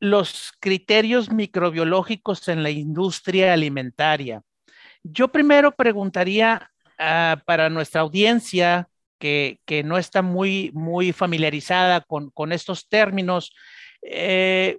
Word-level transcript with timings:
los 0.00 0.52
criterios 0.60 1.30
microbiológicos 1.30 2.48
en 2.48 2.62
la 2.62 2.70
industria 2.70 3.52
alimentaria. 3.52 4.42
Yo 5.02 5.28
primero 5.28 5.72
preguntaría 5.72 6.70
ah, 6.98 7.42
para 7.46 7.70
nuestra 7.70 8.02
audiencia 8.02 8.88
que, 9.18 9.82
no 9.84 9.96
está 9.96 10.20
muy, 10.20 10.70
muy 10.74 11.12
familiarizada 11.12 12.02
con, 12.02 12.52
estos 12.52 12.88
términos, 12.88 13.54
eh, 14.02 14.78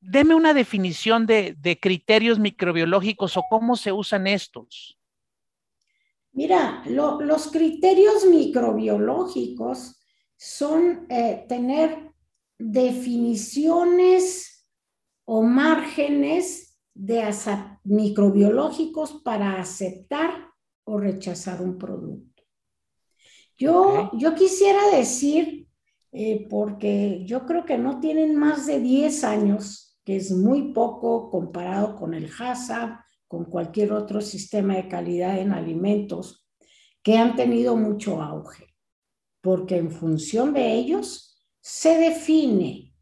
deme 0.00 0.36
una 0.36 0.54
definición 0.54 1.26
de, 1.26 1.78
criterios 1.80 2.38
microbiológicos 2.38 3.36
o 3.36 3.42
cómo 3.50 3.76
se 3.76 3.90
usan 3.90 4.28
estos. 4.28 4.96
Mira, 6.32 6.84
los 6.86 7.48
criterios 7.50 8.24
microbiológicos 8.26 9.98
son 10.36 11.06
eh, 11.08 11.46
tener 11.48 12.12
definiciones 12.58 14.66
o 15.24 15.42
márgenes 15.42 16.78
de 16.94 17.22
microbiológicos 17.84 19.20
para 19.22 19.60
aceptar 19.60 20.50
o 20.84 20.98
rechazar 20.98 21.60
un 21.60 21.76
producto. 21.76 22.42
Yo, 23.58 24.10
yo 24.14 24.34
quisiera 24.34 24.90
decir, 24.90 25.68
eh, 26.12 26.46
porque 26.48 27.24
yo 27.26 27.44
creo 27.44 27.64
que 27.64 27.78
no 27.78 28.00
tienen 28.00 28.36
más 28.36 28.66
de 28.66 28.80
10 28.80 29.24
años, 29.24 29.98
que 30.04 30.16
es 30.16 30.30
muy 30.30 30.72
poco 30.72 31.30
comparado 31.30 31.96
con 31.96 32.14
el 32.14 32.30
HACCP, 32.30 33.00
con 33.26 33.46
cualquier 33.46 33.92
otro 33.92 34.20
sistema 34.20 34.76
de 34.76 34.88
calidad 34.88 35.38
en 35.38 35.52
alimentos, 35.52 36.46
que 37.02 37.18
han 37.18 37.34
tenido 37.34 37.76
mucho 37.76 38.22
auge, 38.22 38.74
porque 39.40 39.76
en 39.76 39.90
función 39.90 40.52
de 40.52 40.74
ellos 40.74 41.35
se 41.68 41.98
define 41.98 42.94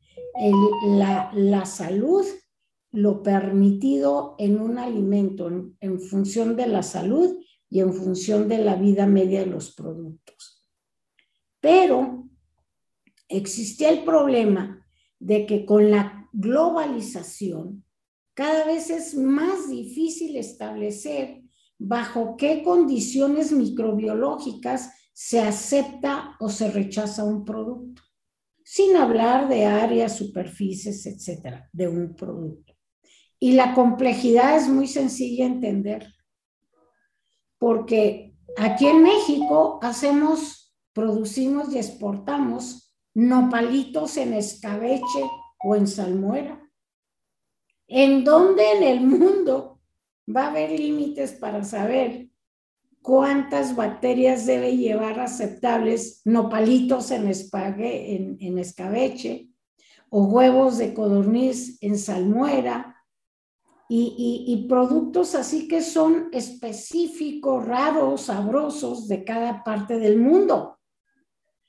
la, 0.87 1.67
salud, 1.67 2.25
lo 2.93 3.23
permitido 3.23 4.37
en 4.39 4.59
un 4.59 4.79
alimento 4.79 5.51
en, 5.81 6.01
función 6.01 6.57
de 6.57 6.67
la 6.67 6.83
salud 6.83 7.45
y 7.69 7.81
en 7.81 7.93
función 7.93 8.49
de 8.49 8.65
la 8.65 8.77
vida 8.77 9.05
media 9.05 9.41
de 9.41 9.51
los 9.51 9.75
productos. 9.75 10.67
Pero 11.61 12.27
existía 13.29 13.91
el 13.91 14.03
problema 14.03 14.83
de 15.19 15.45
que 15.45 15.67
con 15.67 15.91
la 15.91 16.31
globalización 16.33 17.85
cada 18.33 18.65
vez 18.65 18.89
es 18.89 19.15
más 19.15 19.69
difícil 19.69 20.39
establecer 20.39 21.43
bajo 21.79 22.39
qué 22.39 22.63
condiciones 22.63 23.53
microbiológicas 23.53 24.91
se 25.13 25.43
acepta 25.43 26.35
o 26.41 26.49
se 26.49 26.71
rechaza 26.71 27.25
un 27.25 27.45
producto 27.45 28.01
sin 28.65 28.97
hablar 28.97 29.49
de 29.49 29.67
áreas, 29.67 30.17
superficies, 30.17 31.07
etcétera, 31.07 31.69
de 31.73 31.87
un 31.87 32.17
producto. 32.17 32.73
Y 33.39 33.53
la 33.53 33.75
complejidad 33.75 34.57
es 34.57 34.69
muy 34.69 34.89
sencilla 34.89 35.45
entender, 35.45 36.13
porque 37.59 38.35
aquí 38.57 38.87
en 38.87 39.03
México 39.03 39.79
hacemos, 39.83 40.75
producimos 40.95 41.73
y 41.73 41.79
exportamos 41.79 42.97
nopalitos 43.13 44.17
en 44.17 44.33
escabeche 44.33 45.23
o 45.63 45.77
en 45.77 45.87
salmuera. 45.87 46.61
¿En 47.87 48.25
dónde 48.25 48.73
en 48.73 48.83
el 48.83 49.01
mundo 49.03 49.83
va 50.27 50.47
a 50.47 50.51
haber 50.51 50.71
límites 50.71 51.33
para 51.33 51.63
saber 51.65 52.31
cuántas 53.05 53.77
bacterias 53.77 54.47
debe 54.47 54.79
llevar 54.79 55.21
aceptables 55.21 56.23
nopalitos 56.25 57.11
en, 57.11 57.29
espague, 57.29 58.17
en, 58.17 58.59
escabeche 58.59 59.51
o 60.09 60.25
huevos 60.25 60.79
de 60.79 60.95
codorniz 60.95 61.77
en 61.83 61.99
salmuera 61.99 62.97
y, 63.91 64.47
y, 64.49 64.67
productos 64.69 65.35
así 65.35 65.69
que 65.69 65.83
son 65.83 66.31
específicos, 66.33 67.67
raros, 67.67 68.23
sabrosos 68.23 69.07
de 69.07 69.23
cada 69.23 69.63
parte 69.63 69.99
del 69.99 70.19
mundo. 70.19 70.79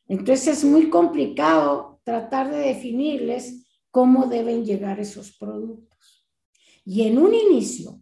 Entonces 0.07 0.59
es 0.59 0.63
muy 0.63 0.89
complicado 0.89 1.99
tratar 2.05 2.49
de 2.49 2.59
definirles 2.59 3.67
cómo 3.91 4.27
deben 4.27 4.63
llegar 4.63 5.01
esos 5.01 5.35
productos. 5.37 6.25
Y 6.85 7.01
en 7.09 7.17
un 7.17 7.33
inicio, 7.33 7.99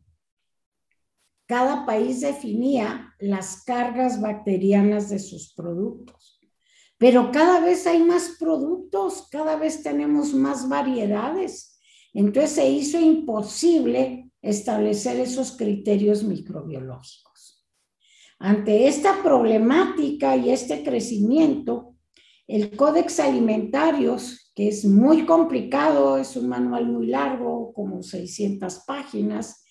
cada 1.45 1.85
país 1.85 2.21
definía 2.21 3.13
las 3.19 3.63
cargas 3.63 4.21
bacterianas 4.21 5.09
de 5.09 5.19
sus 5.19 5.53
productos. 5.53 6.39
Pero 6.97 7.31
cada 7.31 7.59
vez 7.59 7.85
hay 7.85 8.01
más 8.01 8.37
productos, 8.39 9.27
cada 9.29 9.57
vez 9.57 9.83
tenemos 9.83 10.33
más 10.33 10.69
variedades. 10.69 11.77
Entonces 12.13 12.51
se 12.51 12.69
hizo 12.69 12.99
imposible 12.99 14.31
establecer 14.41 15.19
esos 15.19 15.57
criterios 15.57 16.23
microbiológicos. 16.23 17.65
Ante 18.39 18.87
esta 18.87 19.23
problemática 19.23 20.35
y 20.35 20.51
este 20.51 20.83
crecimiento, 20.83 21.95
el 22.47 22.75
Códex 22.75 23.19
Alimentarios, 23.19 24.51
que 24.53 24.67
es 24.67 24.85
muy 24.85 25.25
complicado, 25.25 26.17
es 26.17 26.35
un 26.35 26.49
manual 26.49 26.87
muy 26.87 27.07
largo, 27.07 27.73
como 27.73 28.03
600 28.03 28.79
páginas, 28.85 29.62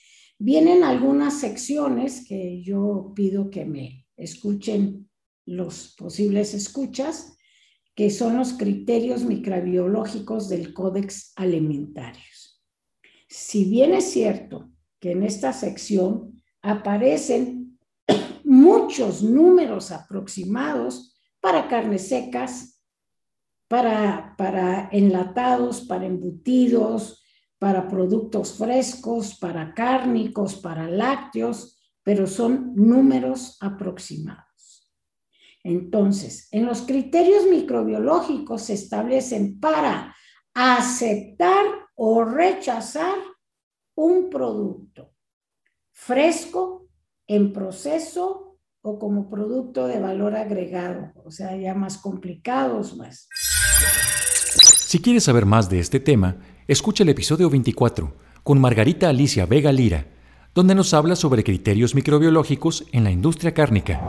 Vienen 0.44 0.82
algunas 0.82 1.38
secciones 1.38 2.26
que 2.26 2.60
yo 2.64 3.12
pido 3.14 3.48
que 3.48 3.64
me 3.64 4.08
escuchen 4.16 5.08
los 5.46 5.94
posibles 5.96 6.52
escuchas, 6.52 7.36
que 7.94 8.10
son 8.10 8.38
los 8.38 8.54
criterios 8.54 9.22
microbiológicos 9.22 10.48
del 10.48 10.74
Códex 10.74 11.32
Alimentarios. 11.36 12.60
Si 13.28 13.66
bien 13.66 13.94
es 13.94 14.10
cierto 14.10 14.68
que 14.98 15.12
en 15.12 15.22
esta 15.22 15.52
sección 15.52 16.42
aparecen 16.60 17.78
muchos 18.44 19.22
números 19.22 19.92
aproximados 19.92 21.14
para 21.40 21.68
carnes 21.68 22.08
secas, 22.08 22.82
para, 23.68 24.34
para 24.36 24.88
enlatados, 24.90 25.82
para 25.82 26.04
embutidos, 26.04 27.21
para 27.62 27.86
productos 27.86 28.58
frescos, 28.58 29.38
para 29.38 29.72
cárnicos, 29.72 30.56
para 30.56 30.90
lácteos, 30.90 31.80
pero 32.02 32.26
son 32.26 32.74
números 32.74 33.56
aproximados. 33.60 34.92
Entonces, 35.62 36.48
en 36.50 36.66
los 36.66 36.82
criterios 36.82 37.44
microbiológicos 37.48 38.62
se 38.62 38.72
establecen 38.72 39.60
para 39.60 40.12
aceptar 40.52 41.64
o 41.94 42.24
rechazar 42.24 43.14
un 43.94 44.28
producto 44.28 45.12
fresco, 45.92 46.88
en 47.28 47.52
proceso 47.52 48.58
o 48.80 48.98
como 48.98 49.30
producto 49.30 49.86
de 49.86 50.00
valor 50.00 50.34
agregado, 50.34 51.12
o 51.24 51.30
sea, 51.30 51.56
ya 51.56 51.74
más 51.74 51.98
complicados 51.98 52.96
más. 52.96 53.28
Si 54.84 55.00
quieres 55.00 55.22
saber 55.22 55.46
más 55.46 55.70
de 55.70 55.78
este 55.78 56.00
tema, 56.00 56.36
Escucha 56.68 57.02
el 57.02 57.08
episodio 57.08 57.50
24 57.50 58.14
con 58.44 58.60
Margarita 58.60 59.08
Alicia 59.08 59.46
Vega 59.46 59.72
Lira, 59.72 60.06
donde 60.54 60.76
nos 60.76 60.94
habla 60.94 61.16
sobre 61.16 61.42
criterios 61.42 61.96
microbiológicos 61.96 62.84
en 62.92 63.02
la 63.02 63.10
industria 63.10 63.52
cárnica. 63.52 64.00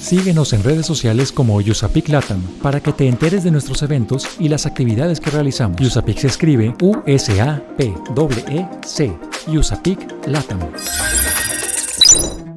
Síguenos 0.00 0.54
en 0.54 0.62
redes 0.62 0.86
sociales 0.86 1.30
como 1.30 1.56
USAPIC 1.56 2.08
Latam 2.08 2.40
para 2.62 2.80
que 2.80 2.94
te 2.94 3.06
enteres 3.06 3.44
de 3.44 3.50
nuestros 3.50 3.82
eventos 3.82 4.26
y 4.38 4.48
las 4.48 4.64
actividades 4.64 5.20
que 5.20 5.28
realizamos. 5.28 5.78
USAPIC 5.78 6.16
se 6.16 6.28
escribe 6.28 6.74
U-S-A-P-E-C, 6.80 7.52
USAPIC 9.48 10.26
Latam. 10.26 10.60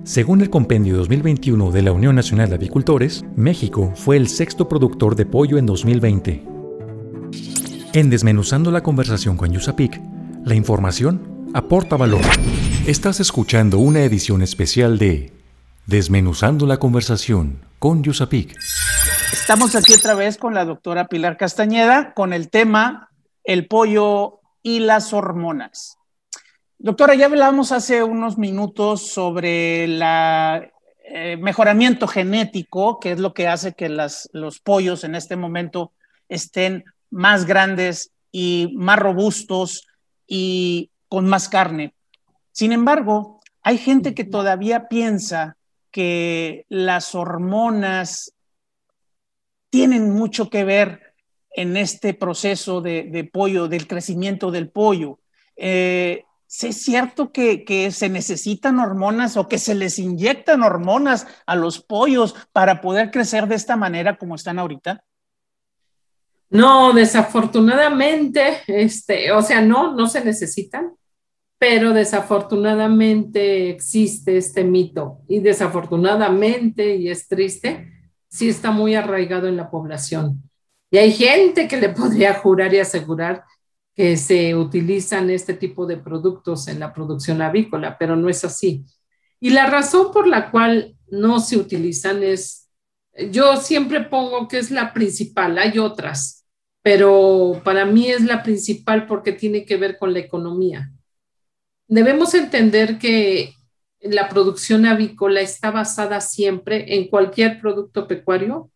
Según 0.05 0.39
el 0.39 0.49
Compendio 0.49 0.95
2021 0.95 1.71
de 1.71 1.81
la 1.81 1.91
Unión 1.91 2.15
Nacional 2.15 2.47
de 2.47 2.55
Avicultores, 2.55 3.25
México 3.35 3.91
fue 3.95 4.15
el 4.15 4.29
sexto 4.29 4.69
productor 4.69 5.17
de 5.17 5.25
pollo 5.25 5.57
en 5.57 5.65
2020 5.65 6.52
en 7.93 8.09
Desmenuzando 8.09 8.71
la 8.71 8.81
conversación 8.81 9.37
con 9.37 9.53
Yusapik, 9.53 10.01
la 10.43 10.55
información 10.55 11.51
aporta 11.53 11.95
valor. 11.95 12.21
Estás 12.87 13.19
escuchando 13.19 13.77
una 13.77 14.01
edición 14.01 14.41
especial 14.41 14.97
de 14.97 15.31
Desmenuzando 15.85 16.65
la 16.65 16.77
conversación 16.77 17.59
con 17.77 18.01
Yusapik. 18.01 18.57
Estamos 19.31 19.75
aquí 19.75 19.93
otra 19.93 20.15
vez 20.15 20.37
con 20.37 20.55
la 20.55 20.65
doctora 20.65 21.07
Pilar 21.07 21.37
Castañeda 21.37 22.15
con 22.15 22.33
el 22.33 22.49
tema 22.49 23.11
el 23.43 23.67
pollo 23.67 24.39
y 24.63 24.79
las 24.79 25.13
hormonas. 25.13 25.97
Doctora, 26.79 27.13
ya 27.13 27.27
hablamos 27.27 27.71
hace 27.71 28.03
unos 28.03 28.39
minutos 28.39 29.07
sobre 29.07 29.83
el 29.83 30.01
eh, 30.01 31.37
mejoramiento 31.37 32.07
genético, 32.07 32.99
que 32.99 33.11
es 33.11 33.19
lo 33.19 33.35
que 33.35 33.47
hace 33.47 33.73
que 33.73 33.89
los 33.89 34.59
pollos 34.63 35.03
en 35.03 35.13
este 35.13 35.35
momento 35.35 35.91
estén 36.27 36.85
más 37.13 37.45
grandes 37.45 38.11
y 38.31 38.73
más 38.75 38.99
robustos 38.99 39.87
y 40.27 40.89
con 41.07 41.27
más 41.27 41.47
carne. 41.47 41.93
Sin 42.51 42.71
embargo, 42.71 43.39
hay 43.61 43.77
gente 43.77 44.13
que 44.13 44.23
todavía 44.23 44.87
piensa 44.89 45.57
que 45.91 46.65
las 46.69 47.13
hormonas 47.13 48.33
tienen 49.69 50.09
mucho 50.09 50.49
que 50.49 50.63
ver 50.63 51.13
en 51.55 51.77
este 51.77 52.13
proceso 52.13 52.81
de, 52.81 53.29
pollo, 53.31 53.67
del 53.67 53.87
crecimiento 53.87 54.49
del 54.49 54.69
pollo. 54.69 55.19
Eh, 55.55 56.25
¿Es 56.61 56.83
cierto 56.83 57.31
que, 57.31 57.89
se 57.91 58.09
necesitan 58.09 58.79
hormonas 58.79 59.37
o 59.37 59.47
que 59.47 59.57
se 59.57 59.75
les 59.75 59.97
inyectan 59.99 60.61
hormonas 60.61 61.27
a 61.45 61.55
los 61.55 61.81
pollos 61.81 62.35
para 62.51 62.81
poder 62.81 63.11
crecer 63.11 63.47
de 63.47 63.55
esta 63.55 63.75
manera 63.75 64.17
como 64.17 64.35
están 64.35 64.59
ahorita? 64.59 65.03
No, 66.49 66.93
desafortunadamente, 66.93 68.59
este, 68.67 69.31
o 69.31 69.41
sea, 69.41 69.61
no, 69.61 69.95
no 69.95 70.07
se 70.07 70.23
necesitan, 70.23 70.93
pero 71.57 71.93
desafortunadamente 71.93 73.69
existe 73.69 74.37
este 74.37 74.63
mito 74.63 75.19
y 75.27 75.39
desafortunadamente, 75.39 76.95
y 76.97 77.09
es 77.09 77.27
triste, 77.27 77.91
sí 78.27 78.49
está 78.49 78.71
muy 78.71 78.95
arraigado 78.95 79.47
en 79.47 79.57
la 79.57 79.71
población. 79.71 80.43
Y 80.91 80.97
hay 80.97 81.11
gente 81.11 81.67
que 81.67 81.77
le 81.77 81.89
podría 82.01 82.33
jurar 82.35 82.73
y 82.73 82.79
asegurar 82.79 83.43
que 83.95 84.17
se 84.17 84.55
utilizan 84.55 85.29
este 85.29 85.53
tipo 85.53 85.85
de 85.85 85.97
productos 85.97 86.67
en 86.67 86.79
la 86.79 86.93
producción 86.93 87.41
avícola, 87.41 87.97
pero 87.97 88.15
no 88.15 88.27
es 88.27 88.43
así. 88.43 88.83
Y 89.39 89.51
la 89.51 89.67
razón 89.67 90.11
por 90.11 90.27
la 90.27 90.49
cual 90.51 90.95
no 91.09 91.39
se 91.39 91.57
utilizan 91.57 92.23
es, 92.23 92.62
yo 93.31 93.57
siempre 93.57 94.01
pongo 94.01 94.47
que 94.47 94.57
es 94.57 94.71
la 94.71 94.93
principal, 94.93 95.57
hay 95.57 95.77
otras, 95.77 96.45
pero 96.81 97.61
para 97.63 97.85
mí 97.85 98.09
es 98.09 98.23
la 98.23 98.43
principal 98.43 99.05
porque 99.07 99.31
tiene 99.31 99.65
que 99.65 99.77
ver 99.77 99.97
con 99.97 100.13
la 100.13 100.19
economía. 100.19 100.91
Debemos 101.87 102.33
entender 102.33 102.97
que 102.97 103.53
la 104.01 104.27
producción 104.29 104.85
avícola 104.85 105.41
está 105.41 105.71
basada 105.71 106.21
siempre 106.21 106.95
en 106.95 107.07
cualquier 107.07 107.59
producto 107.61 108.07
pecuario, 108.07 108.71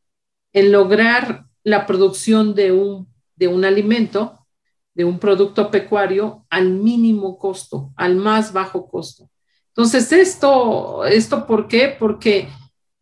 en 0.54 0.72
lograr 0.72 1.46
la 1.64 1.86
producción 1.86 2.56
de 2.56 2.72
un, 2.72 3.08
de 3.36 3.48
un 3.48 3.66
alimento 3.66 4.48
de 4.98 5.06
un 5.06 5.20
producto 5.20 5.70
pecuario 5.70 6.48
al 6.50 6.72
mínimo 6.72 7.38
costo, 7.38 7.94
al 7.96 8.16
más 8.16 8.52
bajo 8.52 8.90
costo. 8.90 9.30
Entonces, 9.68 10.12
esto, 10.12 11.06
esto 11.06 11.46
¿por 11.46 11.68
qué? 11.68 11.96
Porque 12.00 12.50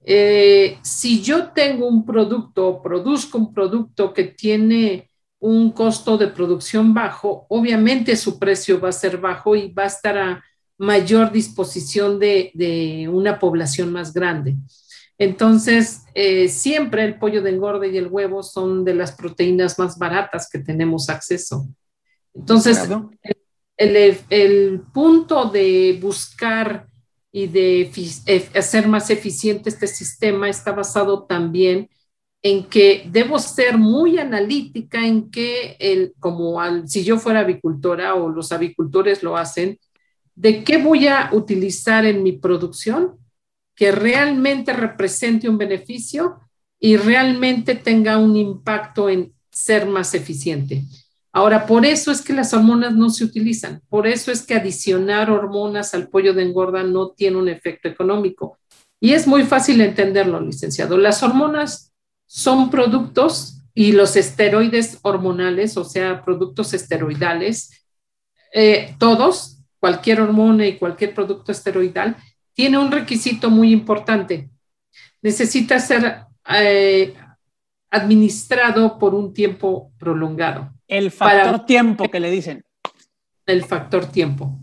eh, 0.06 0.78
si 0.84 1.22
yo 1.22 1.52
tengo 1.52 1.88
un 1.88 2.06
producto, 2.06 2.82
produzco 2.82 3.38
un 3.38 3.54
producto 3.54 4.14
que 4.14 4.26
tiene 4.26 5.10
un 5.40 5.72
costo 5.72 6.18
de 6.18 6.28
producción 6.28 6.94
bajo, 6.94 7.46
obviamente 7.50 8.16
su 8.16 8.40
precio 8.40 8.80
va 8.80 8.90
a 8.90 8.94
ser 8.94 9.18
bajo 9.18 9.56
y 9.56 9.72
va 9.72 9.84
a 9.84 9.88
estar 9.88 10.18
a 10.18 10.44
mayor 10.78 11.32
disposición 11.32 12.20
de, 12.20 12.52
de 12.54 13.08
una 13.10 13.40
población 13.40 13.92
más 13.92 14.14
grande. 14.14 14.56
Entonces, 15.18 16.04
eh, 16.14 16.50
siempre 16.50 17.06
el 17.06 17.18
pollo 17.18 17.42
de 17.42 17.52
engorde 17.52 17.88
y 17.88 17.98
el 17.98 18.08
huevo 18.08 18.44
son 18.44 18.84
de 18.84 18.96
las 18.96 19.14
proteínas 19.14 19.80
más 19.80 19.98
baratas 19.98 20.50
que 20.50 20.60
tenemos 20.60 21.10
acceso. 21.10 21.68
Entonces, 22.34 22.90
el, 23.78 24.82
punto 24.94 25.46
de 25.46 25.98
buscar 26.02 26.88
y 27.36 27.48
de 27.48 27.92
hacer 28.56 28.88
más 28.88 29.10
eficiente 29.10 29.68
este 29.68 29.88
sistema 29.88 30.48
está 30.48 30.72
basado 30.72 31.26
también 31.26 31.90
en 32.42 32.64
que 32.64 33.10
debo 33.12 33.40
ser 33.40 33.78
muy 33.78 34.18
analítica 34.18 35.06
en 35.06 35.30
que, 35.30 35.76
el, 35.82 36.14
como 36.18 36.58
si 36.88 37.04
yo 37.04 37.18
fuera 37.18 37.42
avicultora 37.42 38.16
o 38.16 38.30
los 38.30 38.54
avicultores 38.54 39.22
lo 39.22 39.36
hacen, 39.36 39.78
de 40.34 40.64
qué 40.64 40.78
voy 40.78 41.08
a 41.08 41.30
utilizar 41.34 42.06
en 42.06 42.24
mi 42.24 42.32
producción 42.32 43.18
que 43.76 43.92
realmente 43.92 44.72
represente 44.72 45.50
un 45.50 45.58
beneficio 45.58 46.40
y 46.80 46.96
realmente 46.96 47.76
tenga 47.76 48.18
un 48.18 48.38
impacto 48.38 49.10
en 49.10 49.34
ser 49.52 49.88
más 49.88 50.14
eficiente. 50.14 50.84
Ahora, 51.36 51.66
por 51.66 51.86
eso 51.86 52.14
es 52.14 52.22
que 52.22 52.32
las 52.32 52.54
hormonas 52.54 52.96
no 52.96 53.10
se 53.10 53.26
utilizan, 53.26 53.82
por 53.90 54.08
eso 54.08 54.32
es 54.32 54.46
que 54.46 54.56
adicionar 54.56 55.30
hormonas 55.30 55.94
al 55.94 56.08
pollo 56.08 56.34
de 56.34 56.44
engorda 56.44 56.84
no 56.84 57.10
tiene 57.10 57.36
un 57.36 57.50
efecto 57.50 57.90
económico. 57.90 58.58
Y 59.02 59.12
es 59.12 59.28
muy 59.28 59.44
fácil 59.44 59.82
entenderlo, 59.82 60.40
licenciado. 60.40 60.98
Las 60.98 61.24
hormonas 61.24 61.94
son 62.26 62.70
productos 62.70 63.58
y 63.74 63.92
los 63.92 64.16
esteroides 64.16 65.00
hormonales, 65.02 65.76
o 65.76 65.84
sea, 65.84 66.24
productos 66.24 66.74
esteroidales, 66.74 67.86
eh, 68.54 68.96
todos, 68.98 69.58
cualquier 69.78 70.22
hormona 70.22 70.66
y 70.66 70.78
cualquier 70.78 71.14
producto 71.14 71.52
esteroidal, 71.52 72.16
tiene 72.54 72.78
un 72.78 72.94
requisito 72.94 73.50
muy 73.50 73.74
importante. 73.74 74.50
Necesita 75.22 75.82
ser 75.82 76.28
eh, 76.50 77.14
administrado 77.96 79.00
por 79.00 79.16
un 79.16 79.34
tiempo 79.34 79.92
prolongado. 79.98 80.72
El 80.88 81.12
factor 81.12 81.66
tiempo 81.66 82.10
que 82.10 82.20
le 82.20 82.30
dicen. 82.30 82.64
El 83.46 83.64
factor 83.64 84.06
tiempo. 84.06 84.60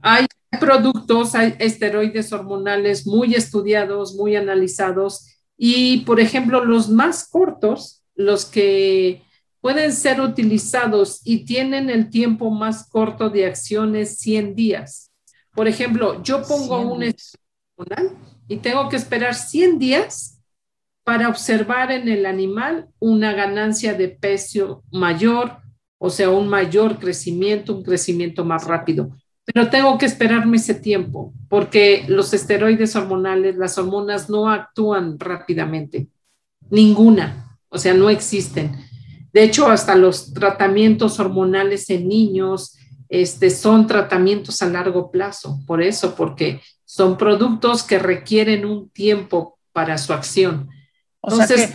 Hay 0.00 0.26
productos, 0.58 1.34
hay 1.34 1.54
esteroides 1.58 2.32
hormonales 2.32 3.06
muy 3.06 3.34
estudiados, 3.34 4.14
muy 4.14 4.34
analizados 4.36 5.28
y, 5.56 5.98
por 5.98 6.18
ejemplo, 6.18 6.64
los 6.64 6.88
más 6.88 7.28
cortos, 7.28 8.02
los 8.14 8.44
que 8.44 9.22
pueden 9.60 9.92
ser 9.92 10.20
utilizados 10.20 11.20
y 11.24 11.44
tienen 11.44 11.88
el 11.88 12.10
tiempo 12.10 12.50
más 12.50 12.88
corto 12.88 13.30
de 13.30 13.46
acciones 13.46 14.18
100 14.18 14.56
días. 14.56 15.12
Por 15.54 15.68
ejemplo, 15.68 16.22
yo 16.22 16.42
pongo 16.42 16.80
un 16.80 17.04
hormonal 17.78 18.16
y 18.48 18.56
tengo 18.56 18.88
que 18.88 18.96
esperar 18.96 19.34
100 19.34 19.78
días 19.78 20.41
para 21.04 21.28
observar 21.28 21.90
en 21.90 22.08
el 22.08 22.26
animal 22.26 22.88
una 22.98 23.32
ganancia 23.32 23.94
de 23.94 24.08
peso 24.08 24.84
mayor, 24.92 25.58
o 25.98 26.10
sea, 26.10 26.30
un 26.30 26.48
mayor 26.48 26.98
crecimiento, 26.98 27.76
un 27.76 27.82
crecimiento 27.82 28.44
más 28.44 28.66
rápido. 28.66 29.16
Pero 29.44 29.68
tengo 29.68 29.98
que 29.98 30.06
esperarme 30.06 30.56
ese 30.56 30.74
tiempo 30.74 31.32
porque 31.48 32.04
los 32.08 32.32
esteroides 32.32 32.94
hormonales, 32.94 33.56
las 33.56 33.76
hormonas 33.76 34.30
no 34.30 34.48
actúan 34.48 35.18
rápidamente. 35.18 36.08
Ninguna, 36.70 37.58
o 37.68 37.78
sea, 37.78 37.94
no 37.94 38.08
existen. 38.08 38.76
De 39.32 39.42
hecho, 39.42 39.68
hasta 39.68 39.96
los 39.96 40.32
tratamientos 40.32 41.18
hormonales 41.18 41.90
en 41.90 42.06
niños 42.06 42.76
este, 43.08 43.50
son 43.50 43.86
tratamientos 43.86 44.62
a 44.62 44.66
largo 44.66 45.10
plazo. 45.10 45.60
Por 45.66 45.82
eso, 45.82 46.14
porque 46.14 46.60
son 46.84 47.16
productos 47.16 47.82
que 47.82 47.98
requieren 47.98 48.64
un 48.64 48.88
tiempo 48.90 49.58
para 49.72 49.98
su 49.98 50.12
acción. 50.12 50.68
O 51.24 51.30
sea 51.30 51.46
que, 51.46 51.68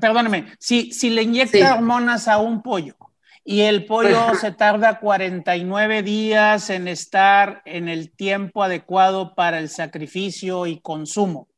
perdóname, 0.00 0.46
si, 0.58 0.90
si 0.92 1.10
le 1.10 1.22
inyecta 1.22 1.74
hormonas 1.74 2.26
a 2.26 2.38
un 2.38 2.62
pollo 2.62 2.96
y 3.44 3.60
el 3.60 3.84
pollo 3.84 4.34
se 4.34 4.50
tarda 4.50 4.98
49 4.98 6.02
días 6.02 6.70
en 6.70 6.88
estar 6.88 7.60
en 7.66 7.90
el 7.90 8.10
tiempo 8.10 8.62
adecuado 8.62 9.34
para 9.34 9.58
el 9.58 9.68
sacrificio 9.68 10.66
y 10.66 10.80
consumo, 10.80 11.48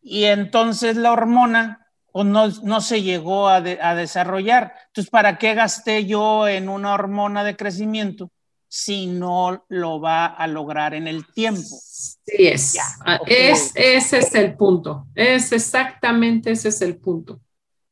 y 0.00 0.24
entonces 0.24 0.96
la 0.96 1.12
hormona 1.12 1.86
o 2.12 2.24
no, 2.24 2.48
no 2.62 2.80
se 2.80 3.02
llegó 3.02 3.48
a, 3.48 3.56
a 3.56 3.94
desarrollar, 3.94 4.72
entonces 4.86 5.10
¿para 5.10 5.36
qué 5.36 5.52
gasté 5.52 6.06
yo 6.06 6.48
en 6.48 6.70
una 6.70 6.94
hormona 6.94 7.44
de 7.44 7.56
crecimiento 7.56 8.30
si 8.76 9.06
no 9.06 9.64
lo 9.68 10.00
va 10.00 10.26
a 10.26 10.48
lograr 10.48 10.94
en 10.94 11.06
el 11.06 11.24
tiempo. 11.32 11.62
Sí, 11.62 12.48
es. 12.48 12.76
Ah, 13.06 13.20
es 13.24 13.70
ese 13.76 14.18
es 14.18 14.34
el 14.34 14.56
punto. 14.56 15.06
Es 15.14 15.52
exactamente 15.52 16.50
ese 16.50 16.70
es 16.70 16.82
el 16.82 16.96
punto. 16.96 17.40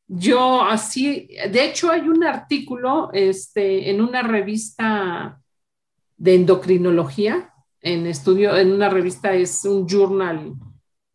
Yo 0.08 0.64
así, 0.64 1.28
de 1.52 1.64
hecho 1.64 1.88
hay 1.88 2.00
un 2.00 2.24
artículo 2.24 3.10
este, 3.12 3.90
en 3.90 4.00
una 4.00 4.22
revista 4.22 5.40
de 6.16 6.34
endocrinología, 6.34 7.54
en 7.80 8.08
estudio, 8.08 8.56
en 8.56 8.72
una 8.72 8.88
revista 8.88 9.34
es 9.34 9.64
un 9.64 9.86
journal 9.86 10.52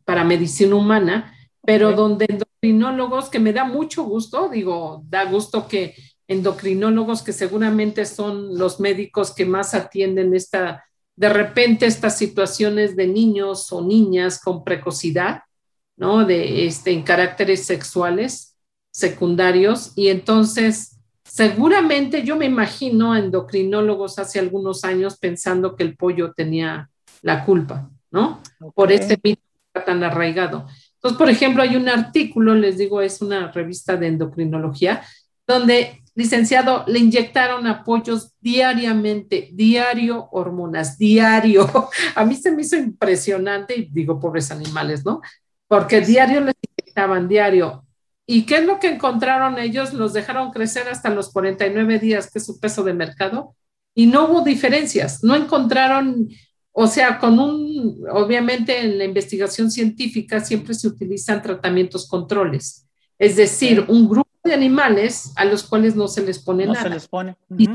para 0.06 0.24
medicina 0.24 0.76
humana, 0.76 1.34
pero 1.62 1.92
donde 1.92 2.24
endocrinólogos, 2.26 3.28
que 3.28 3.38
me 3.38 3.52
da 3.52 3.64
mucho 3.64 4.04
gusto, 4.04 4.48
digo, 4.48 5.02
da 5.06 5.26
gusto 5.26 5.68
que 5.68 5.94
endocrinólogos 6.28 7.22
que 7.22 7.32
seguramente 7.32 8.04
son 8.04 8.56
los 8.56 8.78
médicos 8.78 9.34
que 9.34 9.44
más 9.44 9.74
atienden 9.74 10.34
esta, 10.34 10.84
de 11.16 11.28
repente 11.28 11.86
estas 11.86 12.16
situaciones 12.16 12.94
de 12.94 13.06
niños 13.08 13.72
o 13.72 13.82
niñas 13.82 14.40
con 14.40 14.62
precocidad, 14.62 15.42
¿no? 15.96 16.24
De 16.24 16.66
este, 16.66 16.92
en 16.92 17.02
caracteres 17.02 17.64
sexuales 17.64 18.54
secundarios 18.92 19.92
y 19.96 20.08
entonces 20.08 20.98
Seguramente 21.28 22.24
yo 22.24 22.36
me 22.36 22.46
imagino 22.46 23.14
endocrinólogos 23.14 24.18
hace 24.18 24.38
algunos 24.38 24.82
años 24.82 25.18
pensando 25.18 25.76
que 25.76 25.82
el 25.82 25.94
pollo 25.94 26.32
tenía 26.32 26.90
la 27.20 27.44
culpa, 27.44 27.90
¿no? 28.10 28.40
Por 28.74 28.90
este 28.90 29.20
mito 29.22 29.42
tan 29.84 30.02
arraigado. 30.02 30.66
Entonces, 30.94 31.18
por 31.18 31.28
ejemplo, 31.28 31.62
hay 31.62 31.76
un 31.76 31.88
artículo, 31.88 32.54
les 32.54 32.78
digo, 32.78 33.02
es 33.02 33.20
una 33.20 33.52
revista 33.52 33.96
de 33.96 34.06
endocrinología, 34.08 35.02
donde, 35.46 36.02
licenciado, 36.18 36.82
le 36.88 36.98
inyectaron 36.98 37.64
apoyos 37.68 38.32
diariamente, 38.40 39.50
diario 39.52 40.28
hormonas, 40.32 40.98
diario. 40.98 41.70
A 42.16 42.24
mí 42.24 42.34
se 42.34 42.50
me 42.50 42.62
hizo 42.62 42.74
impresionante 42.74 43.76
y 43.76 43.88
digo, 43.88 44.18
pobres 44.18 44.50
animales, 44.50 45.04
¿no? 45.04 45.20
Porque 45.68 46.00
diario 46.00 46.40
les 46.40 46.56
inyectaban, 46.76 47.28
diario. 47.28 47.84
¿Y 48.26 48.46
qué 48.46 48.56
es 48.56 48.64
lo 48.66 48.80
que 48.80 48.88
encontraron 48.88 49.60
ellos? 49.60 49.94
Los 49.94 50.12
dejaron 50.12 50.50
crecer 50.50 50.88
hasta 50.88 51.08
los 51.08 51.32
49 51.32 52.00
días, 52.00 52.28
que 52.32 52.40
es 52.40 52.46
su 52.46 52.58
peso 52.58 52.82
de 52.82 52.94
mercado, 52.94 53.54
y 53.94 54.06
no 54.06 54.28
hubo 54.28 54.42
diferencias, 54.42 55.22
no 55.22 55.36
encontraron 55.36 56.28
o 56.72 56.86
sea, 56.86 57.18
con 57.18 57.40
un, 57.40 58.04
obviamente 58.12 58.78
en 58.78 58.98
la 58.98 59.04
investigación 59.04 59.68
científica 59.68 60.38
siempre 60.38 60.74
se 60.74 60.86
utilizan 60.86 61.42
tratamientos 61.42 62.06
controles, 62.06 62.86
es 63.18 63.34
decir, 63.34 63.84
un 63.88 64.08
grupo 64.08 64.27
de 64.48 64.54
animales 64.54 65.32
a 65.36 65.44
los 65.44 65.62
cuales 65.62 65.94
no 65.94 66.08
se 66.08 66.24
les 66.24 66.38
pone 66.38 66.66
nada. 66.66 66.82
se 66.82 66.90
les 66.90 67.08
pone. 67.08 67.36
y, 67.56 67.68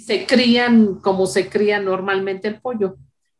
se 0.00 0.26
crían 0.26 1.00
como 1.00 1.26
se 1.26 1.48
cría 1.48 1.80
normalmente 1.80 2.46
el 2.46 2.60
pollo. 2.60 2.96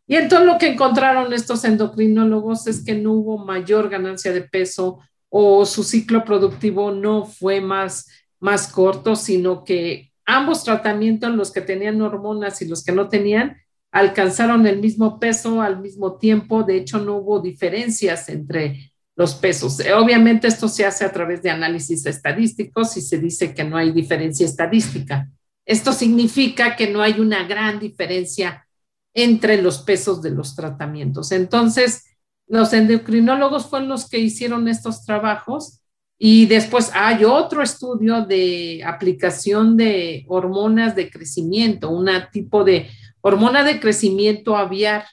Y 0.09 0.17
entonces 0.17 0.47
lo 0.47 0.59
que 0.59 0.73
encontraron 0.73 1.33
estos 1.33 1.65
endocrinólogos 1.65 2.67
es 2.67 2.85
que 2.85 2.97
no 2.97 3.13
hubo 3.13 3.39
mayor 3.39 3.89
ganancia 3.89 4.33
de 4.33 4.41
peso 4.41 4.99
o 5.29 5.65
su 5.67 5.85
ciclo 5.85 6.25
productivo 6.25 6.91
no 6.91 7.27
fue 7.27 7.61
más, 7.61 8.09
más 8.41 8.73
corto, 8.73 9.15
sino 9.15 9.63
que 9.63 10.11
ambos 10.25 10.65
tratamientos, 10.65 11.35
los 11.35 11.53
que 11.53 11.61
tenían 11.61 12.03
hormonas 12.03 12.61
y 12.63 12.67
los 12.67 12.83
que 12.83 12.93
no 12.93 13.09
tenían, 13.09 13.59
alcanzaron 13.91 14.67
el 14.67 14.81
mismo 14.81 15.19
peso 15.19 15.63
al 15.63 15.81
mismo 15.81 16.17
tiempo, 16.17 16.63
de 16.63 16.77
hecho 16.77 16.99
no 16.99 17.17
hubo 17.17 17.41
diferencias 17.41 18.29
entre 18.29 18.93
los 19.19 19.35
pesos. 19.35 19.81
Obviamente 20.01 20.47
esto 20.47 20.69
se 20.69 20.87
hace 20.87 21.05
a 21.05 21.11
través 21.11 21.43
de 21.43 21.51
análisis 21.51 22.07
estadísticos 22.07 22.97
y 22.97 23.01
se 23.01 23.19
dice 23.19 23.53
que 23.53 23.65
no 23.65 23.77
hay 23.77 23.91
diferencia 23.91 24.47
estadística. 24.47 25.29
Esto 25.67 25.93
significa 25.93 26.77
que 26.77 26.89
no 26.89 27.03
hay 27.03 27.19
una 27.19 27.43
gran 27.43 27.81
diferencia 27.81 28.65
entre 29.13 29.61
los 29.61 29.79
pesos 29.79 30.23
de 30.23 30.31
los 30.31 30.55
tratamientos. 30.55 31.33
Entonces, 31.33 32.05
los 32.47 32.73
endocrinólogos 32.73 33.67
fueron 33.67 33.89
los 33.89 34.09
que 34.09 34.21
hicieron 34.21 34.69
estos 34.69 35.05
trabajos 35.05 35.81
y 36.17 36.47
después 36.47 36.93
hay 36.95 37.25
otro 37.25 37.61
estudio 37.61 38.25
de 38.25 38.85
aplicación 38.87 39.77
de 39.77 40.25
hormonas 40.29 40.95
de 40.95 41.11
crecimiento, 41.11 41.91
un 41.91 42.09
tipo 42.31 42.63
de 42.63 42.89
hormona 43.21 43.65
de 43.65 43.81
crecimiento 43.81 44.57
aviar. 44.57 45.07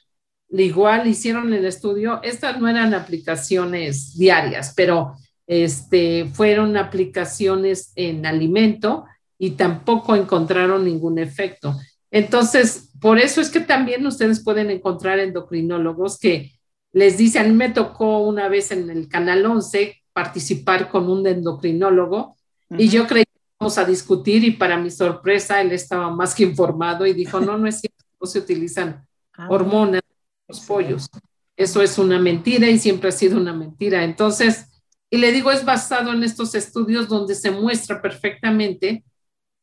Igual 0.50 1.06
hicieron 1.06 1.52
el 1.52 1.64
estudio, 1.64 2.20
estas 2.22 2.60
no 2.60 2.68
eran 2.68 2.94
aplicaciones 2.94 4.16
diarias, 4.16 4.72
pero 4.76 5.16
este, 5.46 6.26
fueron 6.32 6.76
aplicaciones 6.76 7.92
en 7.96 8.26
alimento 8.26 9.04
y 9.38 9.50
tampoco 9.50 10.14
encontraron 10.14 10.84
ningún 10.84 11.18
efecto. 11.18 11.76
Entonces, 12.10 12.90
por 13.00 13.18
eso 13.18 13.40
es 13.40 13.50
que 13.50 13.60
también 13.60 14.06
ustedes 14.06 14.42
pueden 14.42 14.70
encontrar 14.70 15.18
endocrinólogos 15.18 16.18
que 16.18 16.52
les 16.92 17.18
dicen, 17.18 17.44
a 17.44 17.48
mí 17.48 17.54
me 17.54 17.68
tocó 17.68 18.20
una 18.20 18.48
vez 18.48 18.70
en 18.70 18.88
el 18.88 19.08
Canal 19.08 19.44
11 19.44 20.02
participar 20.12 20.88
con 20.88 21.10
un 21.10 21.26
endocrinólogo 21.26 22.36
y 22.70 22.88
yo 22.88 23.06
creí 23.06 23.24
que 23.24 23.40
íbamos 23.60 23.76
a 23.76 23.84
discutir 23.84 24.44
y 24.44 24.52
para 24.52 24.78
mi 24.78 24.90
sorpresa 24.90 25.60
él 25.60 25.72
estaba 25.72 26.10
más 26.10 26.34
que 26.34 26.44
informado 26.44 27.04
y 27.04 27.12
dijo, 27.12 27.38
no, 27.38 27.58
no 27.58 27.66
es 27.66 27.80
cierto 27.80 27.96
no 28.18 28.26
se 28.26 28.38
utilizan 28.38 29.06
ah, 29.34 29.46
hormonas 29.50 30.00
los 30.48 30.60
pollos. 30.60 31.08
Eso 31.56 31.82
es 31.82 31.98
una 31.98 32.18
mentira 32.18 32.68
y 32.68 32.78
siempre 32.78 33.08
ha 33.08 33.12
sido 33.12 33.38
una 33.38 33.52
mentira. 33.52 34.04
Entonces, 34.04 34.66
y 35.10 35.18
le 35.18 35.32
digo, 35.32 35.50
es 35.50 35.64
basado 35.64 36.12
en 36.12 36.22
estos 36.22 36.54
estudios 36.54 37.08
donde 37.08 37.34
se 37.34 37.50
muestra 37.50 38.02
perfectamente 38.02 39.04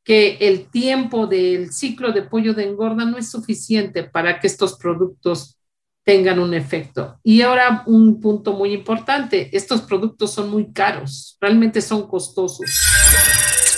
que 0.04 0.38
el 0.42 0.70
tiempo 0.70 1.28
del 1.28 1.72
ciclo 1.72 2.12
de 2.12 2.24
pollo 2.24 2.54
de 2.54 2.66
engorda 2.66 3.06
no 3.06 3.18
es 3.18 3.32
suficiente 3.32 4.04
para 4.04 4.40
que 4.40 4.48
estos 4.48 4.78
productos 4.78 5.58
tengan 6.04 6.40
un 6.40 6.54
efecto. 6.54 7.20
Y 7.24 7.42
ahora 7.42 7.84
un 7.86 8.20
punto 8.20 8.54
muy 8.54 8.74
importante, 8.74 9.56
estos 9.56 9.82
productos 9.82 10.34
son 10.34 10.50
muy 10.50 10.72
caros, 10.74 11.38
realmente 11.40 11.82
son 11.82 12.08
costosos. 12.08 12.70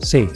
C. 0.00 0.28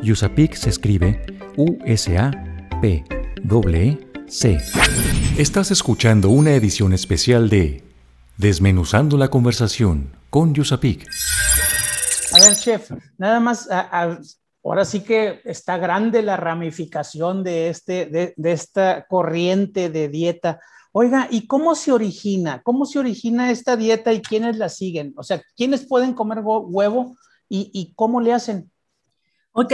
USAPIC 0.00 0.54
se 0.54 0.70
escribe 0.70 1.26
U 1.56 1.76
S 1.84 2.16
A 2.16 2.30
P 2.80 3.02
E 3.74 3.98
C. 4.28 4.60
Estás 5.38 5.72
escuchando 5.72 6.30
una 6.30 6.52
edición 6.52 6.92
especial 6.92 7.48
de 7.48 7.82
Desmenuzando 8.36 9.18
la 9.18 9.26
conversación 9.28 10.10
con 10.30 10.56
USAPIC. 10.56 11.04
A 12.36 12.38
ver, 12.38 12.54
chef, 12.54 12.90
nada 13.16 13.40
más 13.40 13.66
ahora 14.62 14.84
sí 14.84 15.00
que 15.00 15.40
está 15.44 15.78
grande 15.78 16.20
la 16.20 16.36
ramificación 16.36 17.42
de, 17.42 17.70
este, 17.70 18.04
de, 18.04 18.52
esta 18.52 19.06
corriente 19.06 19.88
de 19.88 20.08
dieta. 20.08 20.60
Oiga, 20.92 21.28
¿y 21.30 21.46
cómo 21.46 21.74
se 21.74 21.92
origina? 21.92 22.60
¿Cómo 22.62 22.84
se 22.84 22.98
origina 22.98 23.50
esta 23.50 23.74
dieta 23.74 24.12
y 24.12 24.20
quiénes 24.20 24.58
la 24.58 24.68
siguen? 24.68 25.14
O 25.16 25.22
sea, 25.22 25.42
¿quiénes 25.56 25.86
pueden 25.86 26.12
comer 26.12 26.40
huevo 26.44 27.16
y, 27.48 27.94
cómo 27.96 28.20
le 28.20 28.34
hacen? 28.34 28.70
Ok, 29.52 29.72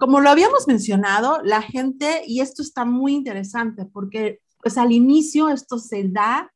como 0.00 0.20
lo 0.20 0.30
habíamos 0.30 0.66
mencionado, 0.66 1.42
la 1.44 1.60
gente, 1.60 2.22
y 2.26 2.40
esto 2.40 2.62
está 2.62 2.86
muy 2.86 3.12
interesante 3.12 3.84
porque 3.84 4.40
pues 4.62 4.78
al 4.78 4.92
inicio 4.92 5.50
esto 5.50 5.76
se 5.78 6.08
da 6.08 6.50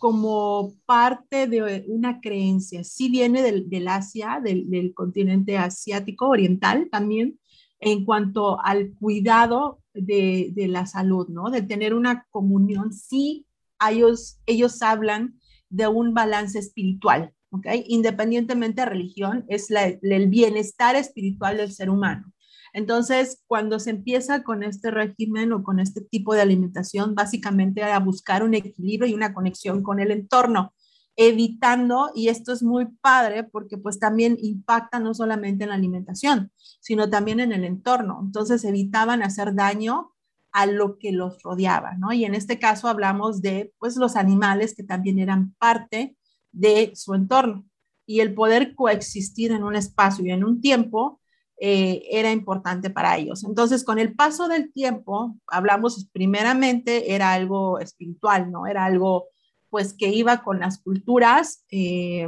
como 0.00 0.76
parte 0.86 1.46
de 1.46 1.84
una 1.86 2.22
creencia. 2.22 2.82
Sí 2.84 3.10
viene 3.10 3.42
del, 3.42 3.86
Asia, 3.86 4.40
del, 4.42 4.94
continente 4.94 5.58
asiático 5.58 6.26
oriental 6.26 6.88
también, 6.90 7.38
en 7.80 8.06
cuanto 8.06 8.58
al 8.64 8.94
cuidado 8.98 9.82
de, 9.92 10.54
la 10.56 10.86
salud, 10.86 11.28
¿no? 11.28 11.50
De 11.50 11.60
tener 11.60 11.92
una 11.92 12.26
comunión. 12.30 12.94
Sí, 12.94 13.44
ellos, 13.90 14.40
ellos 14.46 14.80
hablan 14.80 15.38
de 15.68 15.86
un 15.86 16.14
balance 16.14 16.58
espiritual, 16.58 17.34
¿ok? 17.50 17.66
Independientemente 17.86 18.80
de 18.80 18.86
religión, 18.86 19.44
es 19.48 19.68
el 19.70 20.28
bienestar 20.30 20.96
espiritual 20.96 21.58
del 21.58 21.72
ser 21.72 21.90
humano. 21.90 22.32
Entonces, 22.72 23.42
cuando 23.46 23.78
se 23.78 23.90
empieza 23.90 24.42
con 24.42 24.62
este 24.62 24.90
régimen 24.90 25.52
o 25.52 25.62
con 25.62 25.80
este 25.80 26.00
tipo 26.00 26.34
de 26.34 26.42
alimentación, 26.42 27.14
básicamente 27.14 27.82
a 27.82 27.98
buscar 27.98 28.42
un 28.42 28.54
equilibrio 28.54 29.08
y 29.08 29.14
una 29.14 29.34
conexión 29.34 29.82
con 29.82 30.00
el 30.00 30.10
entorno, 30.10 30.74
evitando, 31.16 32.10
y 32.14 32.28
esto 32.28 32.52
es 32.52 32.62
muy 32.62 32.86
padre 33.00 33.44
porque 33.44 33.76
pues 33.76 33.98
también 33.98 34.36
impacta 34.40 35.00
no 35.00 35.12
solamente 35.12 35.64
en 35.64 35.70
la 35.70 35.76
alimentación, 35.76 36.52
sino 36.80 37.10
también 37.10 37.40
en 37.40 37.52
el 37.52 37.64
entorno. 37.64 38.20
Entonces, 38.22 38.64
evitaban 38.64 39.22
hacer 39.22 39.54
daño 39.54 40.12
a 40.52 40.66
lo 40.66 40.98
que 40.98 41.12
los 41.12 41.42
rodeaba, 41.42 41.94
¿no? 41.96 42.12
Y 42.12 42.24
en 42.24 42.34
este 42.34 42.58
caso 42.58 42.88
hablamos 42.88 43.42
de 43.42 43.72
pues 43.78 43.96
los 43.96 44.16
animales 44.16 44.74
que 44.74 44.82
también 44.82 45.18
eran 45.18 45.54
parte 45.58 46.16
de 46.52 46.92
su 46.94 47.14
entorno 47.14 47.66
y 48.06 48.20
el 48.20 48.34
poder 48.34 48.74
coexistir 48.74 49.52
en 49.52 49.62
un 49.62 49.76
espacio 49.76 50.24
y 50.24 50.30
en 50.30 50.44
un 50.44 50.60
tiempo 50.60 51.19
eh, 51.62 52.04
era 52.10 52.32
importante 52.32 52.88
para 52.88 53.18
ellos. 53.18 53.44
Entonces, 53.44 53.84
con 53.84 53.98
el 53.98 54.14
paso 54.14 54.48
del 54.48 54.72
tiempo, 54.72 55.36
hablamos 55.46 56.08
primeramente, 56.10 57.14
era 57.14 57.34
algo 57.34 57.78
espiritual, 57.78 58.50
¿no? 58.50 58.66
Era 58.66 58.86
algo, 58.86 59.26
pues, 59.68 59.92
que 59.92 60.08
iba 60.08 60.42
con 60.42 60.58
las 60.58 60.78
culturas 60.78 61.66
eh, 61.70 62.26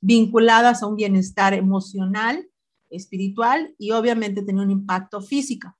vinculadas 0.00 0.84
a 0.84 0.86
un 0.86 0.94
bienestar 0.94 1.52
emocional 1.52 2.48
espiritual 2.90 3.74
y 3.76 3.90
obviamente 3.90 4.42
tenía 4.42 4.62
un 4.62 4.70
impacto 4.70 5.20
físico. 5.20 5.76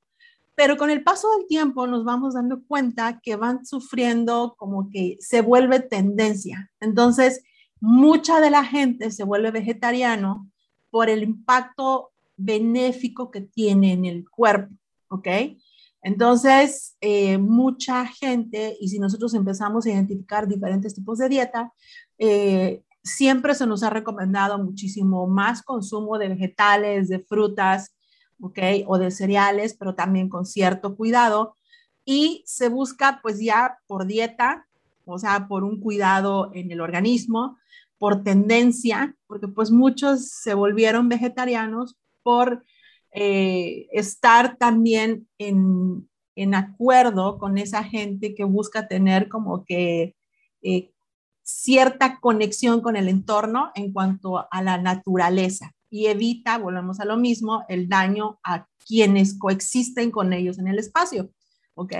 Pero 0.56 0.76
con 0.76 0.90
el 0.90 1.04
paso 1.04 1.28
del 1.36 1.46
tiempo 1.46 1.86
nos 1.86 2.04
vamos 2.04 2.34
dando 2.34 2.64
cuenta 2.64 3.20
que 3.22 3.36
van 3.36 3.64
sufriendo 3.64 4.56
como 4.58 4.90
que 4.90 5.16
se 5.20 5.42
vuelve 5.42 5.78
tendencia. 5.78 6.72
Entonces, 6.80 7.44
mucha 7.80 8.40
de 8.40 8.50
la 8.50 8.64
gente 8.64 9.12
se 9.12 9.22
vuelve 9.22 9.52
vegetariano 9.52 10.50
por 10.90 11.08
el 11.08 11.22
impacto 11.22 12.09
benéfico 12.40 13.30
que 13.30 13.42
tiene 13.42 13.92
en 13.92 14.04
el 14.04 14.28
cuerpo, 14.28 14.74
¿ok? 15.08 15.28
Entonces, 16.02 16.96
eh, 17.00 17.36
mucha 17.38 18.06
gente, 18.06 18.76
y 18.80 18.88
si 18.88 18.98
nosotros 18.98 19.34
empezamos 19.34 19.84
a 19.84 19.90
identificar 19.90 20.48
diferentes 20.48 20.94
tipos 20.94 21.18
de 21.18 21.28
dieta, 21.28 21.72
eh, 22.18 22.82
siempre 23.02 23.54
se 23.54 23.66
nos 23.66 23.82
ha 23.82 23.90
recomendado 23.90 24.58
muchísimo 24.58 25.26
más 25.26 25.62
consumo 25.62 26.18
de 26.18 26.28
vegetales, 26.28 27.08
de 27.08 27.20
frutas, 27.20 27.94
¿ok? 28.40 28.58
O 28.86 28.98
de 28.98 29.10
cereales, 29.10 29.74
pero 29.74 29.94
también 29.94 30.28
con 30.28 30.46
cierto 30.46 30.96
cuidado. 30.96 31.56
Y 32.04 32.42
se 32.46 32.68
busca 32.68 33.20
pues 33.22 33.38
ya 33.38 33.78
por 33.86 34.06
dieta, 34.06 34.66
o 35.04 35.18
sea, 35.18 35.48
por 35.48 35.64
un 35.64 35.80
cuidado 35.80 36.50
en 36.54 36.70
el 36.70 36.80
organismo, 36.80 37.58
por 37.98 38.22
tendencia, 38.22 39.14
porque 39.26 39.48
pues 39.48 39.70
muchos 39.70 40.30
se 40.30 40.54
volvieron 40.54 41.10
vegetarianos 41.10 41.98
por 42.22 42.64
eh, 43.12 43.88
estar 43.92 44.56
también 44.56 45.28
en, 45.38 46.08
en, 46.36 46.54
acuerdo 46.54 47.38
con 47.38 47.58
esa 47.58 47.82
gente 47.82 48.34
que 48.34 48.44
busca 48.44 48.86
tener 48.88 49.28
como 49.28 49.64
que 49.64 50.14
eh, 50.62 50.90
cierta 51.42 52.20
conexión 52.20 52.80
con 52.80 52.96
el 52.96 53.08
entorno 53.08 53.72
en 53.74 53.92
cuanto 53.92 54.46
a 54.50 54.62
la 54.62 54.78
naturaleza 54.78 55.74
y 55.90 56.06
evita, 56.06 56.56
volvemos 56.58 57.00
a 57.00 57.04
lo 57.04 57.16
mismo, 57.16 57.64
el 57.68 57.88
daño 57.88 58.38
a 58.44 58.66
quienes 58.86 59.36
coexisten 59.36 60.10
con 60.10 60.32
ellos 60.32 60.58
en 60.58 60.68
el 60.68 60.78
espacio. 60.78 61.30
¿Ok? 61.74 61.92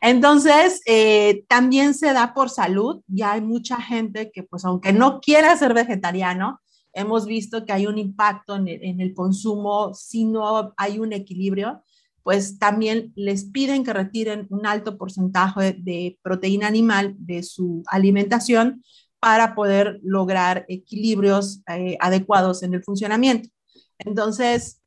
Entonces, 0.00 0.80
eh, 0.86 1.44
también 1.48 1.94
se 1.94 2.12
da 2.12 2.32
por 2.32 2.48
salud. 2.48 3.02
Ya 3.08 3.32
hay 3.32 3.40
mucha 3.40 3.80
gente 3.80 4.30
que, 4.30 4.42
pues, 4.44 4.64
aunque 4.64 4.92
no 4.92 5.20
quiera 5.20 5.56
ser 5.56 5.74
vegetariano, 5.74 6.60
hemos 6.92 7.26
visto 7.26 7.64
que 7.64 7.72
hay 7.72 7.86
un 7.86 7.98
impacto 7.98 8.56
en 8.56 8.68
el, 8.68 8.84
en 8.84 9.00
el 9.00 9.14
consumo 9.14 9.94
si 9.94 10.24
no 10.24 10.72
hay 10.76 10.98
un 10.98 11.12
equilibrio 11.12 11.82
pues 12.22 12.58
también 12.58 13.12
les 13.16 13.44
piden 13.44 13.84
que 13.84 13.92
retiren 13.92 14.46
un 14.50 14.66
alto 14.66 14.98
porcentaje 14.98 15.72
de 15.72 16.18
proteína 16.22 16.66
animal 16.66 17.14
de 17.18 17.42
su 17.42 17.82
alimentación 17.86 18.84
para 19.18 19.54
poder 19.54 20.00
lograr 20.02 20.64
equilibrios 20.68 21.62
eh, 21.68 21.96
adecuados 22.00 22.62
en 22.62 22.74
el 22.74 22.82
funcionamiento. 22.82 23.48
Entonces, 23.98 24.80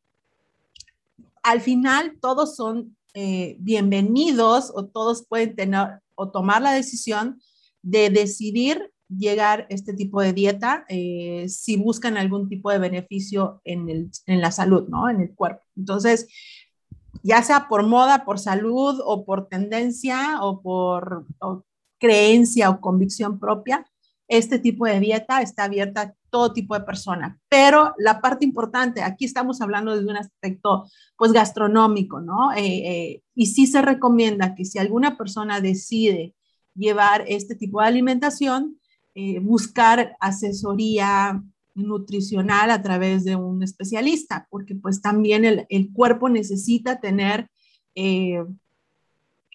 al 1.43 1.61
final 1.61 2.17
todos 2.21 2.55
son 2.55 2.95
eh, 3.13 3.57
bienvenidos 3.59 4.71
o 4.73 4.85
todos 4.85 5.25
pueden 5.27 5.55
tener 5.55 5.99
o 6.15 6.31
tomar 6.31 6.61
la 6.61 6.71
decisión 6.71 7.41
de 7.81 8.09
decidir 8.09 8.92
llegar 9.17 9.65
este 9.69 9.93
tipo 9.93 10.21
de 10.21 10.33
dieta 10.33 10.85
eh, 10.89 11.45
si 11.49 11.77
buscan 11.77 12.17
algún 12.17 12.49
tipo 12.49 12.71
de 12.71 12.79
beneficio 12.79 13.61
en, 13.63 13.89
el, 13.89 14.11
en 14.25 14.41
la 14.41 14.51
salud, 14.51 14.87
¿no? 14.89 15.09
En 15.09 15.21
el 15.21 15.33
cuerpo. 15.33 15.63
Entonces, 15.75 16.27
ya 17.23 17.41
sea 17.43 17.67
por 17.67 17.83
moda, 17.83 18.25
por 18.25 18.39
salud 18.39 18.99
o 19.03 19.25
por 19.25 19.47
tendencia 19.47 20.41
o 20.41 20.61
por 20.61 21.25
creencia 21.99 22.69
o 22.69 22.81
convicción 22.81 23.39
propia, 23.39 23.85
este 24.27 24.59
tipo 24.59 24.85
de 24.85 24.99
dieta 24.99 25.41
está 25.41 25.65
abierta 25.65 26.01
a 26.01 26.13
todo 26.29 26.53
tipo 26.53 26.73
de 26.73 26.85
personas. 26.85 27.37
Pero 27.49 27.93
la 27.97 28.19
parte 28.19 28.45
importante, 28.45 29.03
aquí 29.03 29.25
estamos 29.25 29.61
hablando 29.61 29.95
de 29.95 30.05
un 30.05 30.17
aspecto 30.17 30.89
pues 31.15 31.31
gastronómico, 31.31 32.19
¿no? 32.19 32.51
Eh, 32.53 32.63
eh, 32.63 33.23
y 33.35 33.47
sí 33.47 33.67
se 33.67 33.81
recomienda 33.81 34.55
que 34.55 34.65
si 34.65 34.79
alguna 34.79 35.17
persona 35.17 35.61
decide 35.61 36.35
llevar 36.75 37.23
este 37.27 37.55
tipo 37.55 37.81
de 37.81 37.87
alimentación, 37.87 38.79
eh, 39.15 39.39
buscar 39.39 40.15
asesoría 40.19 41.41
nutricional 41.75 42.71
a 42.71 42.81
través 42.81 43.23
de 43.25 43.35
un 43.35 43.63
especialista, 43.63 44.47
porque 44.49 44.75
pues 44.75 45.01
también 45.01 45.45
el, 45.45 45.93
cuerpo 45.93 46.29
necesita 46.29 46.99
tener 46.99 47.49
eh, 47.95 48.43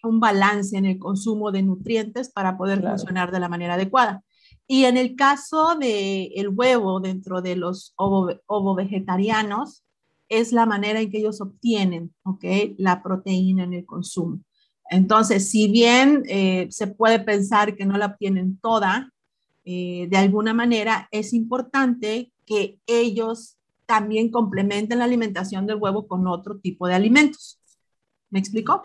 un 0.03 0.21
balance 0.21 0.77
en 0.77 0.85
el 0.85 0.99
consumo 0.99 1.51
de 1.53 1.63
nutrientes 1.63 2.31
para 2.31 2.57
poder 2.57 2.83
funcionar 2.83 3.33
de 3.33 3.41
la 3.41 3.49
manera 3.49 3.75
adecuada. 3.75 4.23
Y 4.67 4.85
en 4.85 4.97
el 4.97 5.17
caso 5.17 5.77
del 5.77 6.31
el 6.35 6.49
huevo 6.51 7.01
dentro 7.01 7.41
de 7.41 7.57
los 7.57 7.95
ovo, 7.97 8.75
vegetarianos, 8.75 9.83
es 10.29 10.53
la 10.53 10.67
manera 10.67 11.01
en 11.01 11.11
que 11.11 11.19
ellos 11.19 11.41
obtienen 11.41 12.15
¿okay? 12.23 12.75
la 12.79 13.03
proteína 13.03 13.65
en 13.65 13.73
el 13.73 13.87
consumo. 13.87 14.41
Entonces, 14.91 15.51
si 15.51 15.69
bien 15.69 16.23
eh, 16.29 16.69
se 16.71 16.87
puede 16.87 17.19
pensar 17.19 17.77
que 17.77 17.87
no 17.87 17.97
la 17.97 18.07
obtienen 18.07 18.59
toda, 18.61 19.11
eh, 19.71 20.07
de 20.09 20.17
alguna 20.17 20.55
manera 20.55 21.09
es 21.11 21.35
importante 21.35 22.33
que 22.47 22.79
ellos 22.87 23.59
también 23.85 24.31
complementen 24.31 24.99
la 24.99 25.05
alimentación 25.05 25.67
del 25.67 25.77
huevo 25.77 26.09
con 26.09 26.27
otro 26.27 26.59
tipo 26.59 26.89
de 26.89 26.95
alimentos. 26.95 27.61
¿Me 28.31 28.39
explico? 28.39 28.81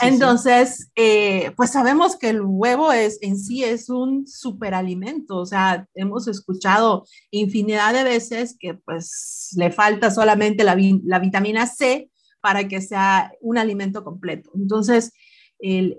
Entonces, 0.00 0.90
eh, 0.96 1.52
pues 1.58 1.72
sabemos 1.72 2.16
que 2.16 2.30
el 2.30 2.40
huevo 2.40 2.90
es 2.90 3.18
en 3.20 3.38
sí 3.38 3.64
es 3.64 3.90
un 3.90 4.26
superalimento, 4.26 5.36
o 5.36 5.44
sea, 5.44 5.86
hemos 5.94 6.26
escuchado 6.26 7.04
infinidad 7.30 7.92
de 7.92 8.04
veces 8.04 8.56
que 8.58 8.72
pues 8.72 9.50
le 9.58 9.70
falta 9.72 10.10
solamente 10.10 10.64
la, 10.64 10.74
la 11.04 11.18
vitamina 11.18 11.66
C 11.66 12.10
para 12.40 12.66
que 12.66 12.80
sea 12.80 13.30
un 13.42 13.58
alimento 13.58 14.02
completo. 14.02 14.52
Entonces, 14.54 15.12
el, 15.58 15.98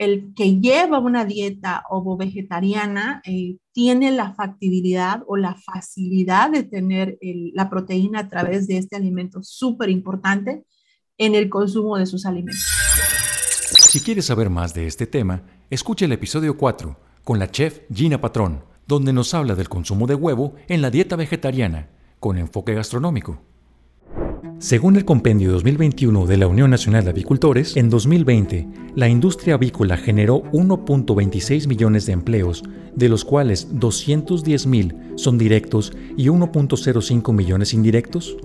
el 0.00 0.32
que 0.34 0.58
lleva 0.58 0.98
una 0.98 1.26
dieta 1.26 1.84
ovo-vegetariana 1.90 3.20
eh, 3.22 3.58
tiene 3.70 4.10
la 4.10 4.32
factibilidad 4.32 5.22
o 5.26 5.36
la 5.36 5.54
facilidad 5.54 6.50
de 6.50 6.62
tener 6.62 7.18
la 7.52 7.68
proteína 7.68 8.20
a 8.20 8.28
través 8.30 8.66
de 8.66 8.78
este 8.78 8.96
alimento 8.96 9.42
súper 9.42 9.90
importante 9.90 10.64
en 11.18 11.34
el 11.34 11.50
consumo 11.50 11.98
de 11.98 12.06
sus 12.06 12.24
alimentos. 12.24 12.66
Si 13.90 14.00
quieres 14.00 14.24
saber 14.24 14.48
más 14.48 14.72
de 14.72 14.86
este 14.86 15.06
tema, 15.06 15.42
escucha 15.68 16.06
el 16.06 16.12
episodio 16.12 16.56
4 16.56 16.96
con 17.22 17.38
la 17.38 17.50
chef 17.50 17.82
Gina 17.92 18.22
Patrón, 18.22 18.64
donde 18.86 19.12
nos 19.12 19.34
habla 19.34 19.54
del 19.54 19.68
consumo 19.68 20.06
de 20.06 20.14
huevo 20.14 20.54
en 20.68 20.80
la 20.80 20.90
dieta 20.90 21.14
vegetariana, 21.14 21.90
con 22.18 22.38
enfoque 22.38 22.72
gastronómico. 22.72 23.42
Según 24.60 24.96
el 24.96 25.06
Compendio 25.06 25.52
2021 25.52 26.26
de 26.26 26.36
la 26.36 26.46
Unión 26.46 26.68
Nacional 26.68 27.04
de 27.04 27.10
Avicultores, 27.10 27.78
en 27.78 27.88
2020 27.88 28.68
la 28.94 29.08
industria 29.08 29.54
avícola 29.54 29.96
generó 29.96 30.42
1.26 30.52 31.66
millones 31.66 32.04
de 32.04 32.12
empleos, 32.12 32.62
de 32.94 33.08
los 33.08 33.24
cuales 33.24 33.68
210 33.70 34.66
mil 34.66 34.94
son 35.16 35.38
directos 35.38 35.94
y 36.14 36.26
1.05 36.26 37.32
millones 37.32 37.72
indirectos. 37.72 38.36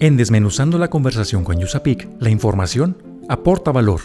En 0.00 0.16
Desmenuzando 0.16 0.78
la 0.78 0.88
conversación 0.88 1.44
con 1.44 1.60
Yusapik, 1.60 2.08
la 2.18 2.30
información 2.30 2.96
aporta 3.28 3.72
valor. 3.72 4.00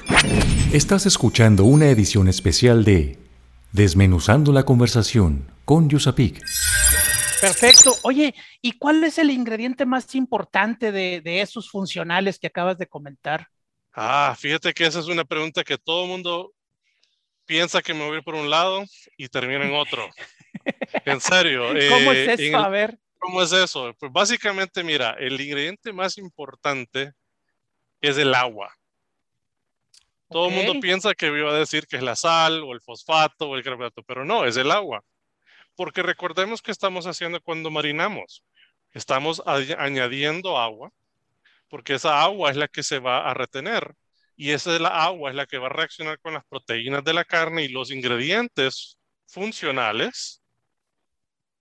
Estás 0.73 1.05
escuchando 1.05 1.63
una 1.63 1.87
edición 1.87 2.27
especial 2.27 2.83
de 2.83 3.19
Desmenuzando 3.71 4.51
la 4.51 4.63
conversación 4.63 5.45
con 5.63 5.87
Yusapik. 5.87 6.41
Perfecto. 7.43 7.97
Oye, 8.03 8.33
¿y 8.61 8.77
cuál 8.77 9.03
es 9.03 9.17
el 9.17 9.29
ingrediente 9.29 9.85
más 9.85 10.15
importante 10.15 10.93
de, 10.93 11.41
esos 11.41 11.69
funcionales 11.69 12.39
que 12.39 12.47
acabas 12.47 12.77
de 12.77 12.87
comentar? 12.87 13.49
Ah, 13.91 14.33
fíjate 14.39 14.73
que 14.73 14.85
esa 14.85 15.01
es 15.01 15.07
una 15.07 15.25
pregunta 15.25 15.61
que 15.65 15.77
todo 15.77 16.03
el 16.03 16.09
mundo 16.09 16.53
piensa 17.45 17.81
que 17.81 17.93
me 17.93 18.07
voy 18.07 18.21
por 18.21 18.35
un 18.35 18.49
lado 18.49 18.85
y 19.17 19.27
termina 19.27 19.65
en 19.65 19.75
otro. 19.75 20.09
en 21.05 21.19
serio. 21.19 21.67
¿Cómo 21.67 22.13
es 22.13 22.39
eh, 22.39 22.47
eso? 22.47 22.57
A 22.57 22.69
ver. 22.69 22.97
¿Cómo 23.19 23.41
es 23.41 23.51
eso? 23.51 23.93
Pues 23.99 24.09
básicamente, 24.09 24.81
mira, 24.81 25.17
el 25.19 25.39
ingrediente 25.41 25.91
más 25.91 26.17
importante 26.17 27.11
es 27.99 28.17
el 28.17 28.33
agua. 28.33 28.73
Todo 30.29 30.47
el 30.47 30.55
mundo 30.55 30.79
piensa 30.79 31.13
que 31.13 31.27
iba 31.27 31.51
a 31.51 31.59
decir 31.59 31.87
que 31.87 31.97
es 31.97 32.03
la 32.03 32.15
sal 32.15 32.63
o 32.63 32.71
el 32.71 32.79
fosfato 32.79 33.49
o 33.49 33.57
el 33.57 33.63
carbonato, 33.63 34.01
pero 34.03 34.23
no, 34.23 34.45
es 34.45 34.55
el 34.55 34.71
agua. 34.71 35.03
Porque 35.75 36.03
recordemos 36.03 36.61
que 36.61 36.71
estamos 36.71 37.07
haciendo 37.07 37.41
cuando 37.41 37.71
marinamos. 37.71 38.43
Estamos 38.91 39.41
añadiendo 39.45 40.57
agua, 40.57 40.91
porque 41.67 41.95
esa 41.95 42.21
agua 42.21 42.51
es 42.51 42.57
la 42.57 42.67
que 42.67 42.83
se 42.83 42.99
va 42.99 43.29
a 43.29 43.33
retener 43.33 43.95
y 44.35 44.51
esa 44.51 44.73
es 44.73 44.81
la 44.81 45.03
agua 45.03 45.29
es 45.29 45.35
la 45.35 45.45
que 45.45 45.57
va 45.57 45.67
a 45.67 45.69
reaccionar 45.69 46.19
con 46.19 46.33
las 46.33 46.45
proteínas 46.45 47.03
de 47.03 47.13
la 47.13 47.25
carne 47.25 47.63
y 47.63 47.67
los 47.69 47.91
ingredientes 47.91 48.97
funcionales 49.27 50.41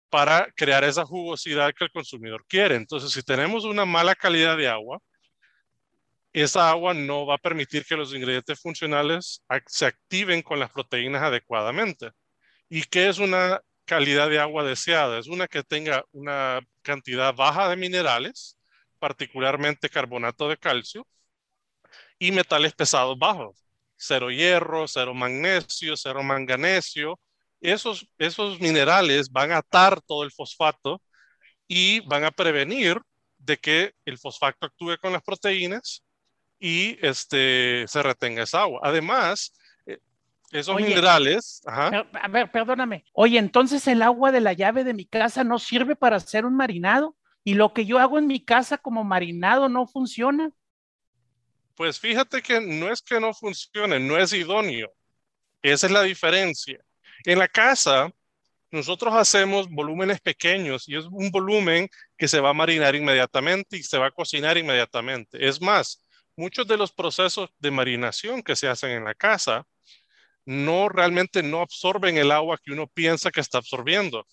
para 0.09 0.51
crear 0.57 0.85
esa 0.85 1.05
jugosidad 1.05 1.73
que 1.75 1.85
el 1.85 1.91
consumidor 1.91 2.45
quiere. 2.47 2.77
Entonces, 2.77 3.13
si 3.13 3.23
tenemos 3.23 3.65
una 3.65 3.85
mala 3.85 4.15
calidad 4.15 4.57
de 4.57 4.69
agua, 4.69 4.99
esa 6.33 6.71
agua 6.71 6.95
no 6.95 7.27
va 7.27 7.35
a 7.35 7.39
permitir 7.39 7.85
que 7.85 7.97
los 7.97 8.15
ingredientes 8.15 8.61
funcionales 8.61 9.43
se 9.67 9.87
activen 9.87 10.43
con 10.43 10.59
las 10.59 10.71
proteínas 10.71 11.23
adecuadamente. 11.23 12.11
¿Y 12.69 12.83
qué 12.85 13.09
es 13.09 13.19
una 13.19 13.61
calidad 13.93 14.31
de 14.31 14.41
agua 14.41 14.65
deseada, 14.65 15.19
es 15.19 15.27
una 15.27 15.47
que 15.47 15.63
tenga 15.63 16.03
una 16.13 16.61
cantidad 16.81 17.35
baja 17.35 17.69
de 17.69 17.77
minerales, 17.77 18.57
particularmente 18.99 19.91
carbonato 19.91 20.49
de 20.49 20.57
calcio, 20.57 21.07
y 22.19 22.33
metales 22.33 22.73
pesados 22.73 23.19
bajos, 23.19 23.63
cero 23.97 24.31
hierro, 24.31 24.89
cero 24.89 25.13
magnesio, 25.13 25.95
cero 25.95 26.23
manganesio. 26.23 27.21
Esos, 27.61 28.07
esos 28.17 28.59
minerales 28.61 29.31
van 29.31 29.53
a 29.53 29.59
atar 29.59 30.01
todo 30.01 30.25
el 30.25 30.33
fosfato 30.33 31.03
y 31.69 32.01
van 32.07 32.25
a 32.25 32.31
prevenir 32.31 32.99
de 33.37 33.59
que 33.59 33.93
el 34.07 34.17
fosfato 34.17 34.65
actúe 34.65 34.97
con 35.03 35.13
las 35.13 35.23
proteínas 35.23 36.03
y 36.59 36.97
este, 37.07 37.85
se 37.89 38.03
retenga 38.03 38.45
esa 38.45 38.63
agua. 38.63 38.81
Además, 38.83 39.53
esos 40.53 40.77
minerales... 40.77 41.63
A 41.67 42.05
ver, 42.31 42.51
perdóname. 42.51 43.05
Oye, 43.13 43.39
entonces 43.39 43.87
el 43.89 44.03
agua 44.03 44.31
de 44.31 44.41
la 44.41 44.53
llave 44.53 44.85
de 44.85 44.95
mi 44.95 45.07
casa 45.07 45.45
no 45.45 45.59
sirve 45.59 45.97
para 45.97 46.17
hacer 46.17 46.45
un 46.45 46.55
marinado 46.55 47.17
y 47.43 47.55
lo 47.55 47.73
que 47.73 47.87
yo 47.87 47.99
hago 47.99 48.19
en 48.19 48.27
mi 48.27 48.45
casa 48.45 48.79
como 48.79 49.03
marinado 49.03 49.69
no 49.69 49.87
funciona. 49.87 50.51
Pues 51.75 51.99
fíjate 51.99 52.43
que 52.43 52.61
no 52.61 52.93
es 52.93 53.03
que 53.03 53.19
no 53.19 53.33
funcione, 53.33 53.99
no 53.99 54.19
es 54.19 54.33
idóneo. 54.33 54.93
Esa 55.63 55.87
es 55.87 55.93
la 55.93 56.03
diferencia. 56.03 56.79
En 57.25 57.39
la 57.39 57.49
casa, 57.49 58.13
nosotros 58.71 59.15
hacemos 59.15 59.69
volúmenes 59.71 60.21
pequeños 60.21 60.89
y 60.89 60.97
es 60.97 61.07
un 61.07 61.31
volumen 61.31 61.89
que 62.17 62.29
se 62.29 62.41
va 62.41 62.51
a 62.51 62.55
marinar 62.55 62.95
inmediatamente 62.95 63.77
y 63.77 63.83
se 63.83 63.99
va 63.99 64.07
a 64.07 64.11
cocinar 64.11 64.59
inmediatamente. 64.59 65.47
Es 65.47 65.61
más, 65.61 66.05
muchos 66.37 66.67
de 66.67 66.77
los 66.77 66.93
procesos 66.93 67.51
de 67.59 67.71
marinación 67.71 68.43
que 68.43 68.57
se 68.57 68.69
hacen 68.69 68.91
en 68.91 69.05
la 69.05 69.15
casa 69.15 69.67
no 70.45 70.89
realmente 70.89 71.43
no 71.43 71.61
absorben 71.61 72.17
el 72.17 72.33
agua 72.33 72.59
que 72.63 72.73
uno 72.73 72.87
piensa 72.87 73.31
que 73.31 73.41
está 73.41 73.59
absorbiendo. 73.59 74.27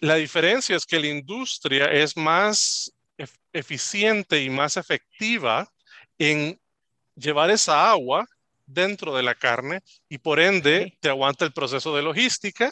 La 0.00 0.16
diferencia 0.16 0.76
es 0.76 0.86
que 0.86 1.00
la 1.00 1.08
industria 1.08 1.86
es 1.86 2.16
más 2.16 2.92
eficiente 3.52 4.42
y 4.42 4.50
más 4.50 4.76
efectiva 4.76 5.70
en 6.18 6.60
llevar 7.14 7.50
esa 7.50 7.90
agua 7.90 8.26
dentro 8.66 9.14
de 9.14 9.22
la 9.22 9.34
carne 9.34 9.80
y 10.08 10.18
por 10.18 10.40
ende 10.40 10.96
te 11.00 11.08
aguanta 11.08 11.44
el 11.44 11.52
proceso 11.52 11.94
de 11.94 12.02
logística 12.02 12.70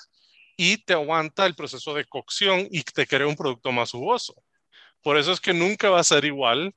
y 0.56 0.78
te 0.78 0.94
aguanta 0.94 1.46
el 1.46 1.54
proceso 1.54 1.94
de 1.94 2.04
cocción 2.04 2.66
y 2.70 2.82
te 2.82 3.06
crea 3.06 3.26
un 3.26 3.36
producto 3.36 3.72
más 3.72 3.90
jugoso. 3.90 4.34
Por 5.02 5.16
eso 5.16 5.32
es 5.32 5.40
que 5.40 5.54
nunca 5.54 5.90
va 5.90 6.00
a 6.00 6.04
ser 6.04 6.24
igual 6.24 6.74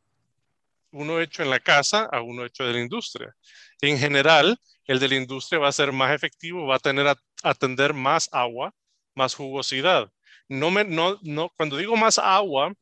uno 0.96 1.20
hecho 1.20 1.44
en 1.44 1.50
la 1.50 1.60
casa 1.60 2.10
a 2.12 2.22
uno 2.22 2.46
hecho 2.46 2.64
de 2.66 2.74
la 2.74 2.80
industria. 2.82 3.36
En 3.82 3.98
general, 4.00 4.58
el 4.86 5.00
de 5.00 5.10
la 5.10 5.16
industria 5.16 5.60
va 5.60 5.68
a 5.70 5.72
ser 5.72 5.92
más 5.92 6.14
efectivo, 6.14 6.68
va 6.68 6.78
a 6.78 6.80
tener 6.80 7.08
a 7.08 7.18
atender 7.44 7.94
más 7.94 8.30
agua, 8.32 8.74
más 9.16 9.36
jugosidad. 9.36 10.10
No 10.48 10.72
me, 10.72 10.84
no, 10.84 11.20
no, 11.24 11.52
cuando 11.58 11.78
digo 11.78 11.98
más 11.98 12.18
agua, 12.20 12.74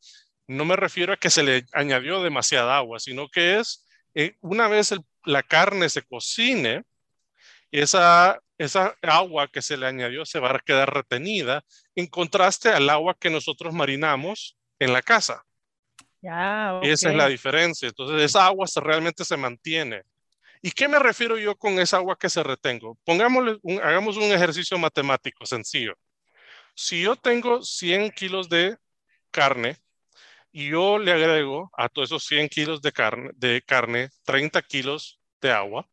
no 0.47 0.65
me 0.65 0.76
refiero 0.76 1.13
a 1.13 1.17
que 1.17 1.30
se 1.30 1.43
le 1.43 1.65
añadió 1.73 2.21
demasiada 2.21 2.78
agua, 2.78 2.99
sino 2.99 3.30
que 3.30 3.60
es 3.60 3.86
eh, 4.15 4.36
una 4.41 4.67
vez 4.67 4.93
la 5.26 5.43
carne 5.43 5.89
se 5.89 6.04
cocine, 6.04 6.84
esa, 7.71 8.39
esa 8.58 8.95
agua 9.02 9.47
que 9.47 9.62
se 9.62 9.78
le 9.78 9.88
añadió 9.88 10.26
se 10.26 10.39
va 10.39 10.52
a 10.52 10.60
quedar 10.60 10.93
retenida 10.93 11.63
en 11.95 12.08
contraste 12.08 12.69
al 12.69 12.89
agua 12.89 13.17
que 13.19 13.30
nosotros 13.30 13.73
marinamos 13.73 14.58
en 14.80 14.93
la 14.93 15.02
casa. 15.02 15.43
Ya, 16.23 16.79
Esa 16.81 17.09
es 17.09 17.15
la 17.15 17.27
diferencia. 17.27 17.89
Entonces, 17.89 18.21
esa 18.21 18.45
agua 18.45 18.65
se, 18.65 18.79
realmente 18.79 19.25
se 19.25 19.36
mantiene. 19.36 20.03
¿Y 20.62 20.71
qué 20.71 20.88
me 20.88 20.97
refiero 20.97 21.38
yo 21.38 21.57
con 21.57 21.77
esa 21.79 21.97
agua 21.97 22.17
que 22.17 22.29
se 22.29 22.41
retengo? 22.41 22.97
Pongámosle 23.03 23.59
hagamos 23.83 24.15
un 24.15 24.31
ejercicio 24.31 24.77
matemático 24.77 25.45
sencillo. 25.45 25.95
Si 26.73 27.01
yo 27.01 27.17
tengo 27.17 27.62
100 27.62 28.12
kilos 28.12 28.47
de 28.47 28.77
carne 29.31 29.77
y 30.53 30.69
yo 30.69 30.97
le 30.97 31.12
agrego 31.12 31.69
a 31.75 31.89
todos 31.89 32.07
esos 32.07 32.23
100 32.23 32.47
kilos 32.47 32.81
de 32.81 32.93
carne, 32.93 33.31
de 33.36 33.62
carne 33.62 34.09
30 34.23 34.62
kilos 34.62 35.19
de 35.41 35.51
agua. 35.51 35.86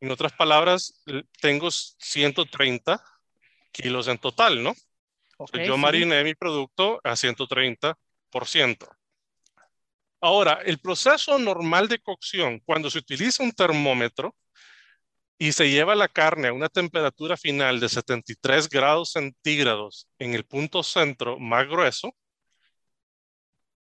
En 0.00 0.10
otras 0.10 0.32
palabras, 0.32 1.04
tengo 1.42 1.70
130 1.70 3.02
kilos 3.70 4.08
en 4.08 4.16
total, 4.16 4.62
¿no? 4.62 4.74
yo 5.66 5.76
mariné 5.76 6.24
mi 6.24 6.34
producto 6.34 6.98
a 7.04 7.14
130%. 7.14 8.95
Ahora, 10.20 10.60
el 10.64 10.78
proceso 10.78 11.38
normal 11.38 11.88
de 11.88 11.98
cocción, 11.98 12.60
cuando 12.60 12.90
se 12.90 12.98
utiliza 12.98 13.42
un 13.42 13.52
termómetro 13.52 14.34
y 15.38 15.52
se 15.52 15.70
lleva 15.70 15.94
la 15.94 16.08
carne 16.08 16.48
a 16.48 16.52
una 16.52 16.68
temperatura 16.68 17.36
final 17.36 17.80
de 17.80 17.88
73 17.88 18.68
grados 18.68 19.12
centígrados 19.12 20.08
en 20.18 20.34
el 20.34 20.44
punto 20.44 20.82
centro 20.82 21.38
más 21.38 21.68
grueso, 21.68 22.14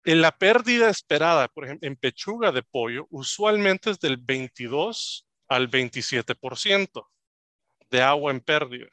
en 0.04 0.22
la 0.22 0.32
pérdida 0.32 0.88
esperada, 0.88 1.48
por 1.48 1.64
ejemplo, 1.64 1.86
en 1.86 1.96
pechuga 1.96 2.52
de 2.52 2.62
pollo, 2.62 3.06
usualmente 3.10 3.90
es 3.90 4.00
del 4.00 4.16
22 4.16 5.26
al 5.48 5.68
27% 5.68 7.06
de 7.90 8.02
agua 8.02 8.30
en 8.30 8.40
pérdida. 8.40 8.88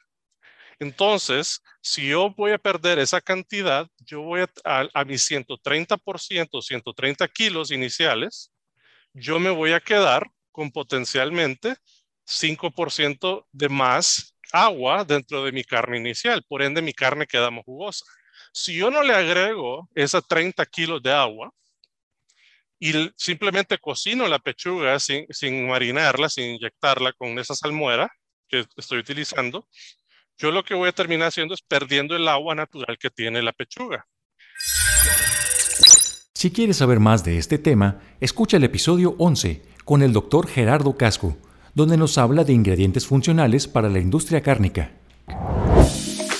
Entonces, 0.80 1.60
si 1.80 2.08
yo 2.08 2.30
voy 2.36 2.52
a 2.52 2.58
perder 2.58 2.98
esa 2.98 3.20
cantidad, 3.20 3.88
yo 3.98 4.22
voy 4.22 4.42
a, 4.64 4.88
a, 4.94 5.04
mis 5.04 5.28
130%, 5.28 6.62
130 6.62 7.28
kilos 7.28 7.70
iniciales, 7.72 8.52
yo 9.12 9.40
me 9.40 9.50
voy 9.50 9.72
a 9.72 9.80
quedar 9.80 10.30
con 10.52 10.70
potencialmente 10.70 11.76
5% 12.24 13.46
de 13.50 13.68
más 13.68 14.36
agua 14.52 15.04
dentro 15.04 15.44
de 15.44 15.52
mi 15.52 15.64
carne 15.64 15.98
inicial. 15.98 16.44
Por 16.46 16.62
ende, 16.62 16.80
mi 16.80 16.92
carne 16.92 17.26
queda 17.26 17.50
más 17.50 17.64
jugosa. 17.64 18.04
Si 18.52 18.76
yo 18.76 18.90
no 18.90 19.02
le 19.02 19.14
agrego 19.14 19.88
esas 19.94 20.26
30 20.26 20.64
kilos 20.66 21.02
de 21.02 21.12
agua 21.12 21.52
y 22.78 22.92
simplemente 23.16 23.78
cocino 23.78 24.28
la 24.28 24.38
pechuga 24.38 25.00
sin, 25.00 25.26
sin 25.30 25.66
marinarla, 25.66 26.28
sin 26.28 26.54
inyectarla 26.54 27.12
con 27.14 27.38
esa 27.38 27.54
salmuera 27.54 28.08
que 28.48 28.64
estoy 28.76 28.98
utilizando, 28.98 29.68
yo 30.38 30.52
lo 30.52 30.64
que 30.64 30.74
voy 30.74 30.88
a 30.88 30.92
terminar 30.92 31.28
haciendo 31.28 31.54
es 31.54 31.62
perdiendo 31.62 32.14
el 32.14 32.28
agua 32.28 32.54
natural 32.54 32.96
que 32.98 33.10
tiene 33.10 33.42
la 33.42 33.52
pechuga. 33.52 34.06
Si 36.34 36.52
quieres 36.52 36.76
saber 36.76 37.00
más 37.00 37.24
de 37.24 37.38
este 37.38 37.58
tema, 37.58 38.00
escucha 38.20 38.56
el 38.56 38.64
episodio 38.64 39.16
11 39.18 39.62
con 39.84 40.02
el 40.02 40.12
doctor 40.12 40.46
Gerardo 40.46 40.96
Casco, 40.96 41.36
donde 41.74 41.96
nos 41.96 42.16
habla 42.18 42.44
de 42.44 42.52
ingredientes 42.52 43.06
funcionales 43.06 43.66
para 43.66 43.88
la 43.88 43.98
industria 43.98 44.40
cárnica. 44.40 44.92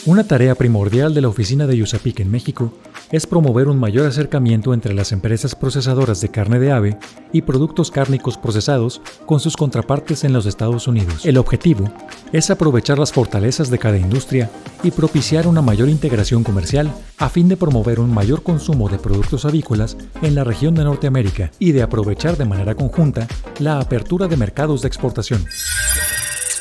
Una 0.06 0.26
tarea 0.26 0.54
primordial 0.54 1.12
de 1.12 1.20
la 1.20 1.28
oficina 1.28 1.66
de 1.66 1.82
USAPIC 1.82 2.20
en 2.20 2.30
México 2.30 2.78
es 3.10 3.26
promover 3.26 3.68
un 3.68 3.78
mayor 3.78 4.06
acercamiento 4.06 4.74
entre 4.74 4.94
las 4.94 5.12
empresas 5.12 5.54
procesadoras 5.54 6.20
de 6.20 6.28
carne 6.28 6.58
de 6.58 6.72
ave 6.72 6.98
y 7.32 7.42
productos 7.42 7.90
cárnicos 7.90 8.36
procesados 8.36 9.00
con 9.26 9.40
sus 9.40 9.56
contrapartes 9.56 10.24
en 10.24 10.32
los 10.32 10.46
Estados 10.46 10.86
Unidos. 10.86 11.24
El 11.24 11.38
objetivo 11.38 11.90
es 12.32 12.50
aprovechar 12.50 12.98
las 12.98 13.12
fortalezas 13.12 13.70
de 13.70 13.78
cada 13.78 13.98
industria 13.98 14.50
y 14.82 14.90
propiciar 14.90 15.46
una 15.46 15.62
mayor 15.62 15.88
integración 15.88 16.44
comercial 16.44 16.92
a 17.16 17.28
fin 17.28 17.48
de 17.48 17.56
promover 17.56 18.00
un 18.00 18.12
mayor 18.12 18.42
consumo 18.42 18.88
de 18.88 18.98
productos 18.98 19.44
avícolas 19.44 19.96
en 20.22 20.34
la 20.34 20.44
región 20.44 20.74
de 20.74 20.84
Norteamérica 20.84 21.50
y 21.58 21.72
de 21.72 21.82
aprovechar 21.82 22.36
de 22.36 22.44
manera 22.44 22.74
conjunta 22.74 23.26
la 23.58 23.80
apertura 23.80 24.28
de 24.28 24.36
mercados 24.36 24.82
de 24.82 24.88
exportación. 24.88 25.44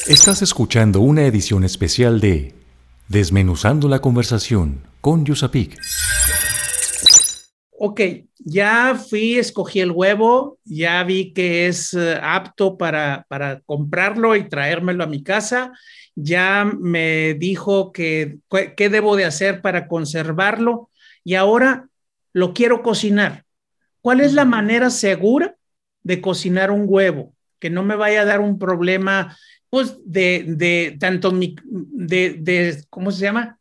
Estás 0.08 0.42
escuchando 0.42 1.02
una 1.02 1.26
edición 1.26 1.66
especial 1.66 2.22
de 2.22 2.56
Desmenuzando 3.10 3.88
la 3.88 4.00
conversación 4.00 4.87
con 5.02 5.26
Yusapik. 5.26 5.78
Ok, 7.80 8.02
ya 8.40 8.96
fui, 8.96 9.38
escogí 9.38 9.82
el 9.82 9.92
huevo, 9.92 10.58
ya 10.66 11.04
vi 11.04 11.32
que 11.34 11.68
es 11.68 11.94
eh, 11.94 12.18
apto 12.22 12.78
para, 12.78 13.26
para 13.30 13.62
comprarlo 13.62 14.36
y 14.36 14.50
traérmelo 14.50 15.04
a 15.04 15.08
mi 15.08 15.22
casa. 15.22 15.72
Ya 16.16 16.66
me 16.66 17.36
dijo 17.36 17.92
que 17.92 18.40
qué 18.76 18.90
debo 18.90 19.16
de 19.16 19.26
hacer 19.26 19.62
para 19.62 19.88
conservarlo 19.88 20.90
y 21.24 21.36
ahora 21.36 21.88
lo 22.34 22.54
quiero 22.54 22.82
cocinar. 22.82 23.44
¿Cuál 24.02 24.22
es 24.22 24.34
la 24.34 24.46
manera 24.46 24.90
segura 24.90 25.56
de 26.02 26.22
cocinar 26.22 26.72
un 26.72 26.86
huevo? 26.88 27.36
Que 27.60 27.70
no 27.70 27.84
me 27.84 27.96
vaya 27.96 28.22
a 28.22 28.26
dar 28.26 28.40
un 28.40 28.58
problema 28.58 29.38
pues 29.70 29.98
de, 30.06 30.46
de 30.48 30.98
tanto 31.00 31.32
de, 31.32 32.38
de, 32.40 32.84
¿cómo 32.90 33.12
se 33.12 33.22
llama? 33.22 33.57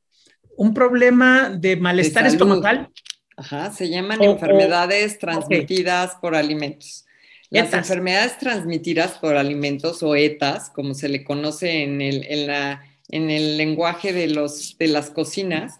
Un 0.56 0.74
problema 0.74 1.50
de 1.50 1.76
malestar 1.76 2.26
estomacal. 2.26 2.90
Ajá, 3.36 3.70
se 3.70 3.88
llaman 3.88 4.22
enfermedades 4.22 5.18
transmitidas 5.18 6.14
por 6.20 6.34
alimentos. 6.34 7.04
Las 7.50 7.72
enfermedades 7.72 8.38
transmitidas 8.38 9.18
por 9.18 9.36
alimentos 9.36 10.02
o 10.02 10.16
ETAs, 10.16 10.70
como 10.70 10.94
se 10.94 11.08
le 11.08 11.22
conoce 11.22 11.82
en 11.82 12.00
el, 12.00 12.24
en 12.28 12.46
la, 12.46 12.82
en 13.08 13.30
el 13.30 13.56
lenguaje 13.56 14.12
de, 14.12 14.28
los, 14.28 14.76
de 14.78 14.88
las 14.88 15.10
cocinas, 15.10 15.78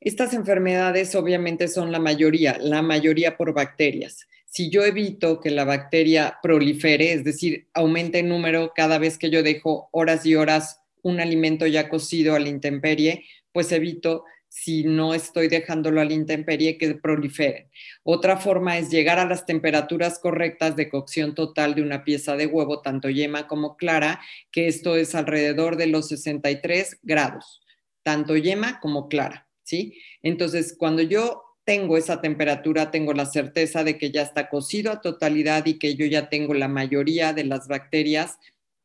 estas 0.00 0.32
enfermedades 0.32 1.14
obviamente 1.14 1.68
son 1.68 1.92
la 1.92 1.98
mayoría, 1.98 2.56
la 2.60 2.82
mayoría 2.82 3.36
por 3.36 3.52
bacterias 3.52 4.26
si 4.52 4.68
yo 4.68 4.84
evito 4.84 5.40
que 5.40 5.50
la 5.50 5.64
bacteria 5.64 6.36
prolifere, 6.42 7.14
es 7.14 7.24
decir, 7.24 7.68
aumente 7.72 8.18
en 8.18 8.28
número 8.28 8.74
cada 8.76 8.98
vez 8.98 9.16
que 9.16 9.30
yo 9.30 9.42
dejo 9.42 9.88
horas 9.92 10.26
y 10.26 10.34
horas 10.34 10.82
un 11.00 11.20
alimento 11.20 11.66
ya 11.66 11.88
cocido 11.88 12.34
a 12.34 12.38
la 12.38 12.50
intemperie, 12.50 13.24
pues 13.52 13.70
evito 13.72 14.24
si 14.54 14.84
no 14.84 15.14
estoy 15.14 15.48
dejándolo 15.48 16.02
a 16.02 16.04
la 16.04 16.12
intemperie 16.12 16.76
que 16.76 16.94
proliferen. 16.94 17.70
Otra 18.02 18.36
forma 18.36 18.76
es 18.76 18.90
llegar 18.90 19.18
a 19.18 19.24
las 19.24 19.46
temperaturas 19.46 20.18
correctas 20.18 20.76
de 20.76 20.90
cocción 20.90 21.34
total 21.34 21.74
de 21.74 21.80
una 21.80 22.04
pieza 22.04 22.36
de 22.36 22.46
huevo, 22.46 22.82
tanto 22.82 23.08
yema 23.08 23.46
como 23.48 23.78
clara, 23.78 24.20
que 24.50 24.68
esto 24.68 24.96
es 24.96 25.14
alrededor 25.14 25.76
de 25.76 25.86
los 25.86 26.08
63 26.08 26.98
grados, 27.02 27.62
tanto 28.02 28.36
yema 28.36 28.78
como 28.80 29.08
clara, 29.08 29.48
¿sí? 29.62 29.98
Entonces, 30.22 30.76
cuando 30.78 31.00
yo 31.00 31.44
tengo 31.64 31.96
esa 31.96 32.20
temperatura, 32.20 32.90
tengo 32.90 33.14
la 33.14 33.24
certeza 33.24 33.84
de 33.84 33.96
que 33.96 34.10
ya 34.10 34.20
está 34.20 34.50
cocido 34.50 34.92
a 34.92 35.00
totalidad 35.00 35.64
y 35.64 35.78
que 35.78 35.94
yo 35.94 36.04
ya 36.04 36.28
tengo 36.28 36.52
la 36.52 36.68
mayoría 36.68 37.32
de 37.32 37.44
las 37.44 37.68
bacterias 37.68 38.38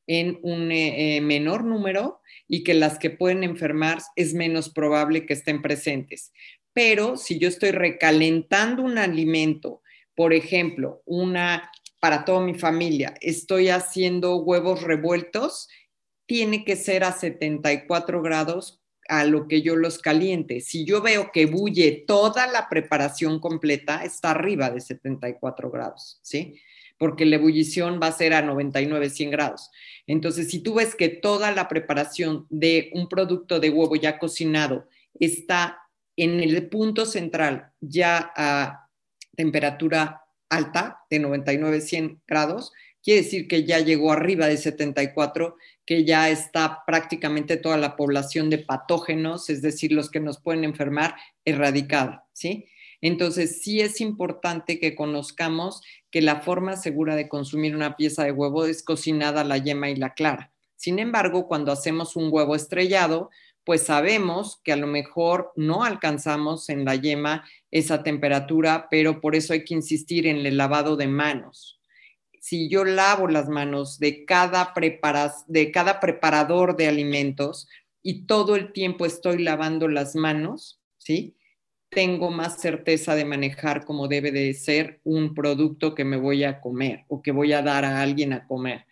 en 0.08 0.40
un 0.42 0.72
eh, 0.72 1.18
eh, 1.18 1.22
menor 1.22 1.64
número 1.64 2.22
y 2.48 2.64
que 2.64 2.74
las 2.74 2.98
que 2.98 3.10
pueden 3.10 3.44
enfermar 3.44 4.00
es 4.16 4.34
menos 4.34 4.70
probable 4.70 5.26
que 5.26 5.34
estén 5.34 5.62
presentes. 5.62 6.32
Pero 6.74 7.18
si 7.18 7.38
yo 7.38 7.50
estoy 7.50 7.72
recalentando 7.72 8.84
un 8.84 8.98
alimento, 8.98 9.82
por 10.16 10.34
ejemplo, 10.34 11.02
una 11.06 11.72
para 12.00 12.26
toda 12.26 12.42
mi 12.42 12.54
familia, 12.54 13.16
estoy 13.22 13.70
haciendo 13.70 14.38
huevos 14.38 14.84
revueltos, 14.84 15.68
tiene 16.26 16.64
que 16.64 16.76
ser 16.76 17.04
a 17.04 17.12
74 17.12 18.22
grados 18.22 18.82
a 19.10 19.24
lo 19.26 19.48
que 19.48 19.62
yo 19.62 19.76
los 19.76 20.00
caliente. 20.00 20.62
Si 20.62 20.86
yo 20.86 21.02
veo 21.02 21.32
que 21.32 21.46
bulle 21.46 22.04
toda 22.06 22.48
la 22.48 22.70
preparación 22.70 23.40
completa, 23.40 24.04
está 24.04 24.32
arriba 24.32 24.70
de 24.70 24.82
74 24.82 25.72
grados, 25.72 26.20
¿sí? 26.22 26.60
Porque 26.98 27.26
la 27.26 27.36
ebullición 27.36 28.00
va 28.02 28.08
a 28.08 28.12
ser 28.12 28.34
a 28.34 28.42
99, 28.42 29.10
100 29.10 29.32
grados. 29.32 29.70
Entonces, 30.08 30.50
si 30.50 30.60
tú 30.60 30.76
ves 30.76 30.96
que 30.96 31.10
toda 31.10 31.52
la 31.52 31.68
preparación 31.68 32.48
de 32.50 32.90
un 32.94 33.08
producto 33.08 33.60
de 33.60 33.70
huevo 33.70 33.96
ya 33.96 34.18
cocinado 34.18 34.88
está 35.20 35.80
en 36.16 36.40
el 36.40 36.68
punto 36.70 37.06
central, 37.06 37.72
ya 37.80 38.32
a 38.36 38.90
temperatura 39.36 40.24
alta, 40.50 41.02
de 41.10 41.20
99, 41.20 41.82
100 41.82 42.22
grados, 42.26 42.72
quiere 43.04 43.22
decir 43.22 43.48
que 43.48 43.64
ya 43.64 43.80
llegó 43.80 44.12
arriba 44.12 44.48
de 44.48 44.58
74, 44.58 45.56
que 45.86 46.04
ya 46.04 46.30
está 46.30 46.84
prácticamente 46.86 47.58
toda 47.58 47.78
la 47.78 47.96
población 47.96 48.50
de 48.50 48.58
patógenos, 48.58 49.50
es 49.50 49.62
decir, 49.62 49.92
los 49.92 50.10
que 50.10 50.20
nos 50.20 50.42
pueden 50.42 50.64
enfermar, 50.64 51.16
erradicada, 51.46 52.26
¿sí? 52.34 52.66
Entonces, 53.02 53.62
sí 53.62 53.80
es 53.82 54.02
importante 54.02 54.80
que 54.80 54.96
conozcamos 54.96 55.82
que 56.10 56.22
la 56.22 56.42
forma 56.42 56.76
segura 56.76 57.16
de 57.16 57.30
consumir 57.30 57.76
una 57.76 57.96
pieza 57.96 58.24
de 58.24 58.32
huevo 58.32 58.66
es 58.66 58.84
cocinada 58.84 59.44
la 59.44 59.58
yema 59.58 59.90
y 59.90 59.96
la 59.96 60.14
clara. 60.14 60.52
Sin 60.76 61.00
embargo, 61.00 61.48
cuando 61.48 61.72
hacemos 61.72 62.16
un 62.16 62.30
huevo 62.32 62.56
estrellado, 62.56 63.30
pues 63.64 63.84
sabemos 63.84 64.62
que 64.64 64.72
a 64.72 64.78
lo 64.78 64.88
mejor 64.88 65.52
no 65.56 65.84
alcanzamos 65.84 66.70
en 66.70 66.86
la 66.86 66.96
yema 66.96 67.44
esa 67.70 68.04
temperatura, 68.04 68.88
pero 68.90 69.20
por 69.20 69.36
eso 69.36 69.54
hay 69.54 69.64
que 69.64 69.74
insistir 69.74 70.26
en 70.26 70.46
el 70.46 70.58
lavado 70.58 70.96
de 70.96 71.08
manos, 71.08 71.78
si 72.48 72.70
yo 72.70 72.86
lavo 72.86 73.28
las 73.28 73.50
manos 73.50 74.00
de 74.00 74.24
cada, 74.24 74.74
de 75.48 75.72
cada 75.74 76.00
preparador 76.00 76.78
de 76.78 76.88
alimentos 76.88 77.68
y 78.02 78.26
todo 78.26 78.56
el 78.56 78.72
tiempo 78.72 79.06
estoy 79.06 79.44
lavando 79.44 79.90
las 79.90 80.16
manos, 80.16 80.80
¿sí? 80.98 81.36
Tengo 81.90 82.32
más 82.32 82.60
certeza 82.60 83.16
de 83.16 83.26
manejar 83.26 83.86
como 83.86 84.08
debe 84.08 84.32
de 84.32 84.54
ser 84.54 85.00
un 85.04 85.34
producto 85.34 85.96
que 85.96 86.04
me 86.04 86.18
voy 86.18 86.44
a 86.44 86.60
comer 86.60 87.06
o 87.08 87.22
que 87.22 87.32
voy 87.32 87.54
a 87.54 87.62
dar 87.62 87.86
a 87.86 88.02
alguien 88.02 88.34
a 88.34 88.46
comer. 88.46 88.86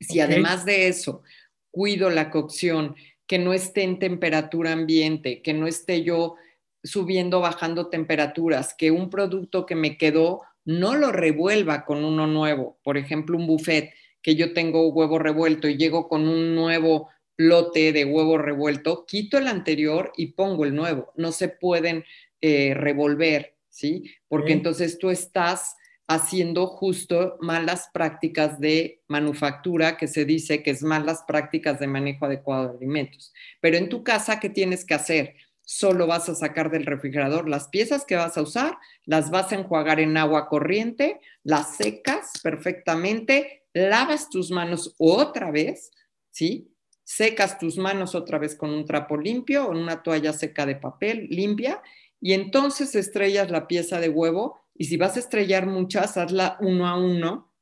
Si 0.00 0.20
además 0.20 0.64
de 0.64 0.88
eso 0.88 1.22
cuido 1.70 2.08
la 2.10 2.30
cocción, 2.30 2.94
que 3.26 3.38
no 3.38 3.52
esté 3.52 3.82
en 3.82 3.98
temperatura 3.98 4.72
ambiente, 4.72 5.42
que 5.42 5.54
no 5.54 5.66
esté 5.66 6.02
yo 6.02 6.36
subiendo, 6.82 7.40
bajando 7.40 7.88
temperaturas, 7.88 8.74
que 8.74 8.90
un 8.90 9.10
producto 9.10 9.66
que 9.66 9.74
me 9.74 9.98
quedó 9.98 10.42
no 10.64 10.94
lo 10.96 11.12
revuelva 11.12 11.84
con 11.84 12.04
uno 12.04 12.26
nuevo. 12.26 12.78
Por 12.82 12.96
ejemplo, 12.96 13.36
un 13.36 13.46
buffet 13.46 13.92
que 14.22 14.34
yo 14.34 14.52
tengo 14.52 14.88
huevo 14.88 15.18
revuelto 15.18 15.68
y 15.68 15.76
llego 15.76 16.08
con 16.08 16.28
un 16.28 16.54
nuevo 16.54 17.08
lote 17.40 17.92
de 17.92 18.04
huevo 18.04 18.36
revuelto, 18.36 19.06
quito 19.06 19.38
el 19.38 19.48
anterior 19.48 20.12
y 20.14 20.32
pongo 20.32 20.66
el 20.66 20.74
nuevo. 20.74 21.10
No 21.16 21.32
se 21.32 21.48
pueden 21.48 22.04
eh, 22.42 22.74
revolver, 22.74 23.56
¿sí? 23.70 24.10
Porque 24.28 24.52
entonces 24.52 24.98
tú 24.98 25.08
estás 25.08 25.76
haciendo 26.06 26.66
justo 26.66 27.38
malas 27.40 27.88
prácticas 27.94 28.60
de 28.60 29.00
manufactura, 29.08 29.96
que 29.96 30.06
se 30.06 30.26
dice 30.26 30.62
que 30.62 30.70
es 30.72 30.82
malas 30.82 31.24
prácticas 31.26 31.80
de 31.80 31.86
manejo 31.86 32.26
adecuado 32.26 32.68
de 32.68 32.76
alimentos. 32.76 33.32
Pero 33.60 33.78
en 33.78 33.88
tu 33.88 34.04
casa, 34.04 34.38
¿qué 34.38 34.50
tienes 34.50 34.84
que 34.84 34.94
hacer? 34.94 35.34
solo 35.62 36.08
vas 36.08 36.28
a 36.28 36.34
sacar 36.34 36.68
del 36.68 36.84
refrigerador 36.84 37.48
las 37.48 37.68
piezas 37.68 38.04
que 38.04 38.16
vas 38.16 38.36
a 38.36 38.42
usar, 38.42 38.76
las 39.04 39.30
vas 39.30 39.52
a 39.52 39.54
enjuagar 39.54 40.00
en 40.00 40.16
agua 40.16 40.48
corriente, 40.48 41.20
las 41.44 41.76
secas 41.76 42.32
perfectamente, 42.42 43.62
lavas 43.72 44.30
tus 44.30 44.50
manos 44.50 44.96
otra 44.98 45.52
vez, 45.52 45.92
¿sí? 46.32 46.69
Secas 47.12 47.58
tus 47.58 47.76
manos 47.76 48.14
otra 48.14 48.38
vez 48.38 48.54
con 48.54 48.70
un 48.70 48.84
trapo 48.84 49.16
limpio 49.16 49.66
o 49.66 49.72
una 49.72 50.00
toalla 50.04 50.32
seca 50.32 50.64
de 50.64 50.76
papel 50.76 51.26
limpia 51.28 51.82
y 52.20 52.34
entonces 52.34 52.94
estrellas 52.94 53.50
la 53.50 53.66
pieza 53.66 53.98
de 53.98 54.08
huevo 54.08 54.60
y 54.76 54.84
si 54.84 54.96
vas 54.96 55.16
a 55.16 55.18
estrellar 55.18 55.66
muchas, 55.66 56.16
hazla 56.16 56.56
uno 56.60 56.86
a 56.86 56.96
uno 56.96 57.52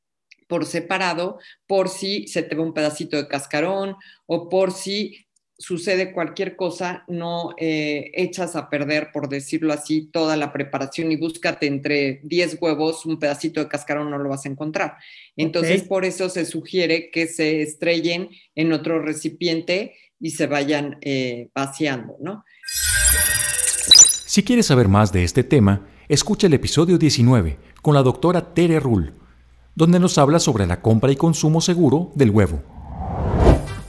por 0.49 0.67
separado, 0.67 1.39
por 1.67 1.89
si 1.89 2.29
se 2.29 2.43
te 2.43 2.57
va 2.57 2.63
un 2.63 2.75
pedacito 2.75 3.17
de 3.17 3.27
cascarón 3.27 3.97
o 4.27 4.51
por 4.51 4.71
si 4.71 5.27
sucede 5.59 6.12
cualquier 6.12 6.55
cosa, 6.55 7.05
no 7.09 7.51
eh, 7.59 8.12
echas 8.14 8.55
a 8.55 8.71
perder, 8.71 9.11
por 9.12 9.29
decirlo 9.29 9.73
así, 9.73 10.09
toda 10.12 10.37
la 10.37 10.53
preparación 10.53 11.11
y 11.11 11.16
búscate 11.16 11.66
entre 11.66 12.21
10 12.23 12.59
huevos, 12.61 13.05
un 13.05 13.18
pedacito 13.18 13.61
de 13.61 13.68
cascarón 13.68 14.11
no 14.11 14.18
lo 14.18 14.29
vas 14.29 14.47
a 14.47 14.49
encontrar. 14.49 14.97
Entonces, 15.37 15.83
por 15.83 16.05
eso 16.05 16.29
se 16.29 16.44
sugiere 16.44 17.11
que 17.11 17.27
se 17.27 17.61
estrellen 17.61 18.31
en 18.55 18.73
otro 18.73 19.03
recipiente 19.03 19.94
y 20.21 20.31
se 20.31 20.47
vayan 20.47 20.99
eh, 21.01 21.49
vaciando, 21.55 22.16
¿no? 22.21 22.44
Si 24.27 24.44
quieres 24.44 24.66
saber 24.66 24.87
más 24.88 25.12
de 25.12 25.25
este 25.25 25.42
tema, 25.42 25.88
escucha 26.09 26.47
el 26.47 26.55
episodio 26.55 26.99
19 26.99 27.59
con 27.83 27.94
la 27.94 28.03
doctora 28.03 28.55
Tere 28.55 28.79
Rull, 28.79 29.12
donde 29.75 29.99
nos 29.99 30.18
habla 30.18 30.38
sobre 30.38 30.66
la 30.66 30.81
compra 30.83 31.11
y 31.11 31.16
consumo 31.16 31.61
seguro 31.61 32.12
del 32.14 32.31
huevo. 32.31 32.78